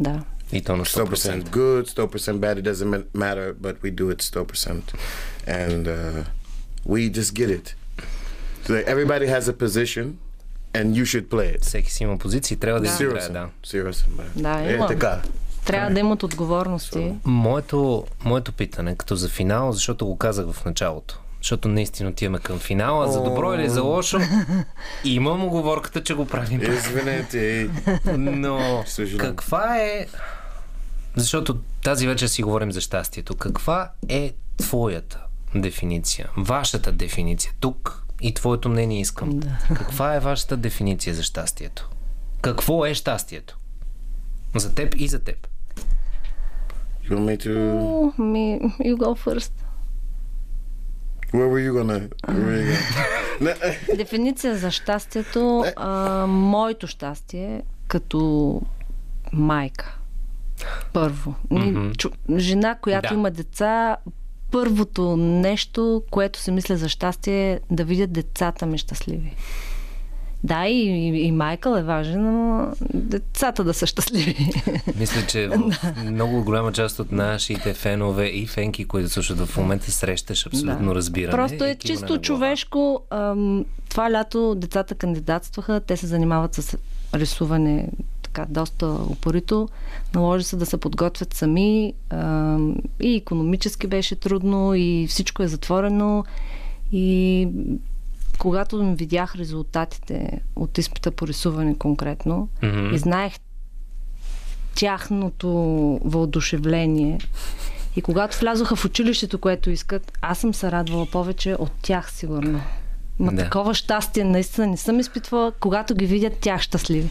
[0.00, 0.24] Да.
[0.52, 1.48] И то на 100% 100%.
[1.50, 2.58] good, 100% bad.
[2.58, 4.94] It doesn't ma- matter, but we do it 100%,
[5.46, 6.24] and uh,
[6.86, 7.66] we just get it.
[8.64, 10.04] So like, everybody has a position,
[10.74, 11.62] and you should play it.
[11.62, 13.48] Всеки си има позиции, трябва да си играе, Seriously, да.
[13.66, 14.28] seriously, man.
[14.36, 14.86] Да, Е, има.
[14.86, 15.22] така.
[15.65, 17.13] Трябва да имат отговорности.
[17.23, 22.59] Моето, моето питане, като за финал, защото го казах в началото, защото наистина отиваме към
[22.59, 24.19] финала, за добро или за лошо,
[25.03, 26.61] имам оговорката, че го правим.
[26.61, 27.69] Извинете.
[28.17, 29.35] Но Съжалявам.
[29.35, 30.07] каква е...
[31.15, 33.35] Защото тази вечер си говорим за щастието.
[33.35, 35.19] Каква е твоята
[35.55, 36.29] дефиниция?
[36.37, 37.51] Вашата дефиниция?
[37.59, 39.39] Тук и твоето мнение искам.
[39.67, 41.89] Каква е вашата дефиниция за щастието?
[42.41, 43.58] Какво е щастието?
[44.55, 45.47] За теб и за теб.
[47.03, 47.79] You want me to?
[47.79, 49.51] О, Ми, you go first.
[51.33, 52.09] Where were you gonna?
[52.27, 52.77] Where you
[53.41, 53.57] gonna?
[53.95, 55.65] Дефиниция за щастието.
[55.75, 55.91] А,
[56.27, 58.61] моето щастие като
[59.33, 59.97] майка.
[60.93, 61.35] Първо.
[61.91, 63.15] Чу- Жена, която Да.
[63.15, 63.97] има деца,
[64.51, 69.35] първото нещо, което се мисля за щастие е да видят децата ми щастливи.
[70.43, 74.51] Да, и, и, и Майкъл е важен, но децата да са щастливи.
[74.99, 75.49] Мисля, че
[76.05, 81.37] много голяма част от нашите фенове и фенки, които слушат в момента, срещаш абсолютно разбиране.
[81.37, 83.01] Просто е чисто човешко.
[83.09, 86.77] Ам, това лято децата кандидатстваха, те се занимават с
[87.13, 87.89] рисуване
[88.23, 89.69] така доста упорито.
[90.15, 91.93] Наложи се да се подготвят сами.
[92.09, 96.23] Ам, и економически беше трудно, и всичко е затворено.
[96.91, 97.47] И
[98.39, 102.95] когато видях резултатите от изпита по рисуване конкретно Мгм.
[102.95, 103.33] и знаех
[104.75, 105.49] тяхното
[106.05, 107.19] въодушевление.
[107.95, 112.61] И когато влязоха в училището, което искат, аз съм се радвала повече от тях, сигурно.
[113.19, 113.43] Ма Да.
[113.43, 117.09] такова щастие наистина не съм изпитвала, когато ги видят тях щастливи.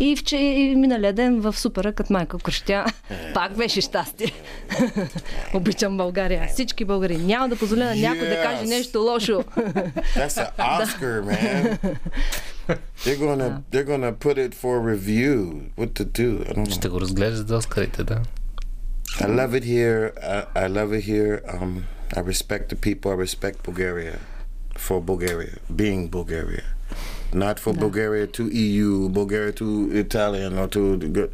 [0.00, 2.84] И, вче, и миналия ден в супера, като майка кръщя,
[3.34, 4.32] пак беше щастие.
[5.54, 6.48] Обичам България.
[6.48, 7.16] Всички българи.
[7.16, 8.68] Няма да позволя на някой да каже Yes.
[8.68, 9.32] нещо лошо.
[10.16, 11.78] That's an Oscar, man.
[13.04, 15.36] They're gonna they're gonna put it for review.
[15.78, 16.28] What to do?
[16.40, 16.70] I don't know.
[16.70, 18.22] Ще го разглеждат за Оскарите, да.
[19.18, 20.02] I love it here.
[20.14, 21.32] I, I love it here.
[21.54, 21.72] Um,
[22.16, 23.06] I respect the people.
[23.10, 24.16] I respect Bulgaria
[24.79, 26.63] for Bulgaria being Bulgaria,
[27.35, 31.29] not for Bulgaria to EU, Bulgaria to Italian or to the good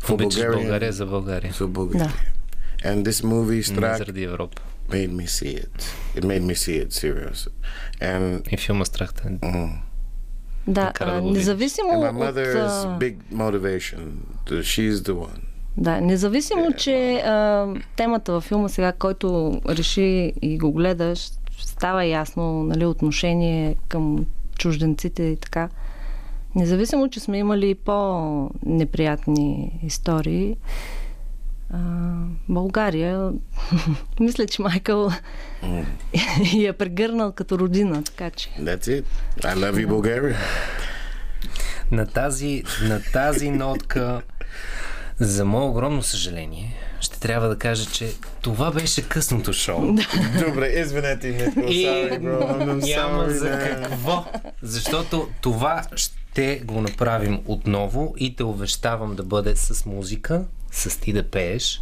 [0.00, 0.56] for Обичаш Bulgaria.
[0.56, 1.52] България за България.
[1.52, 2.12] For Bulgaria.
[2.84, 4.62] And this movie Не Strak заради Европа.
[4.90, 5.74] made me see it.
[6.16, 7.48] It made me see it serious.
[8.02, 9.22] And И филма Страхта.
[9.24, 9.70] mm,
[10.66, 11.38] Да, Кара да а, го видиш.
[11.38, 12.16] независимо and my от...
[12.16, 14.00] mother is а, big motivation.
[14.46, 15.40] The- She's the one.
[15.76, 19.26] Да, независимо, че а, темата във филма сега, който
[19.68, 21.28] реши и го гледаш,
[21.59, 24.25] става ясно, нали, отношение към
[24.57, 25.69] чужденците и така.
[26.55, 30.57] Независимо, че сме имали по-неприятни истории,
[31.73, 31.77] а,
[32.49, 33.31] България,
[34.19, 35.11] мисля, че Майкъл
[36.53, 38.49] я е прегърнал като родина, така че.
[38.49, 39.03] That's it.
[39.41, 40.35] I love you, Bulgaria.
[41.91, 44.21] На тази, на тази нотка,
[45.19, 49.81] за мое огромно съжаление, ще трябва да кажа, че това беше късното шоу.
[50.45, 51.63] Добре, извинете ме.
[51.67, 52.09] И
[52.95, 54.25] няма за какво.
[54.61, 61.13] Защото това ще го направим отново и те увещавам да бъде с музика, с ти
[61.13, 61.81] да пееш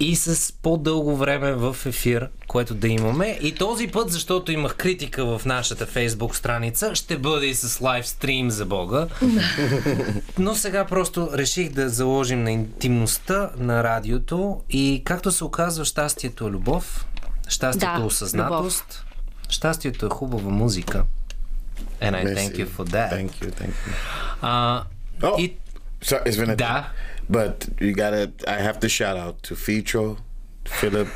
[0.00, 3.38] и с по-дълго време в ефир, което да имаме.
[3.42, 8.08] И този път, защото имах критика в нашата фейсбук страница, ще бъде и с лайв
[8.08, 9.06] стрим за Бога.
[10.38, 16.46] Но сега просто реших да заложим на интимността на радиото и както се оказва, щастието
[16.46, 17.06] е любов,
[17.48, 19.04] щастието Да, е осъзнатост,
[19.48, 21.04] щастието е хубава музика.
[22.02, 23.10] And I thank you for that.
[23.12, 23.92] Thank you, thank you.
[24.42, 24.82] А,
[25.20, 25.56] Oh, и
[26.04, 26.56] so, извинете.
[26.56, 26.88] да,
[27.30, 30.16] But you gotta, I have to shout out to Fitro,
[30.80, 31.08] Philip,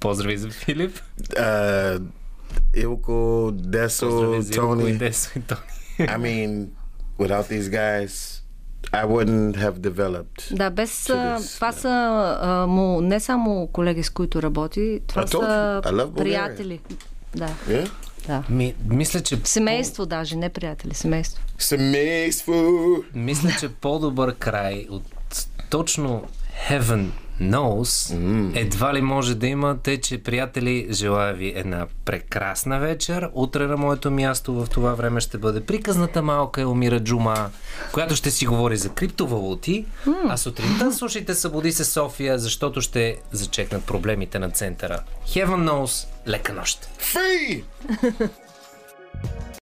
[0.00, 0.98] поздрави за Филип.
[1.20, 2.02] uh,
[2.76, 4.98] Ilko, Deso, Поздрави за Илко и Tony.
[4.98, 5.60] Десо и Тони.
[5.98, 6.66] I mean,
[7.18, 8.42] without these guys,
[8.92, 10.54] I wouldn't have developed.
[10.56, 11.04] Да, без...
[11.04, 11.78] To а, this, Това да.
[11.78, 11.88] са
[12.42, 16.06] а, му, не само колеги, с които работи, това I told са you, I love
[16.10, 16.14] Bulgaria.
[16.18, 16.80] приятели.
[17.36, 17.48] Да.
[17.68, 17.88] Yeah?
[18.50, 21.42] Ми, мисля, че Семейство даже, не приятели, семейство.
[21.58, 22.54] Семейство.
[23.14, 25.02] Мисля, че по-добър край от
[25.70, 26.24] точно
[26.70, 27.06] Heaven
[27.40, 28.16] Knows
[28.54, 33.30] едва ли може да има, тъй че, приятели, желая ви една прекрасна вечер.
[33.34, 37.50] Утре на моето място в това време ще бъде приказната малка Елмира Джума,
[37.92, 39.86] която ще си говори за криптовалути,
[40.28, 45.02] а сутринта слушайте Събуди се София, защото ще зачекнат проблемите на центъра.
[45.26, 46.88] Heaven Knows, лека нощ!
[47.00, 47.62] Free!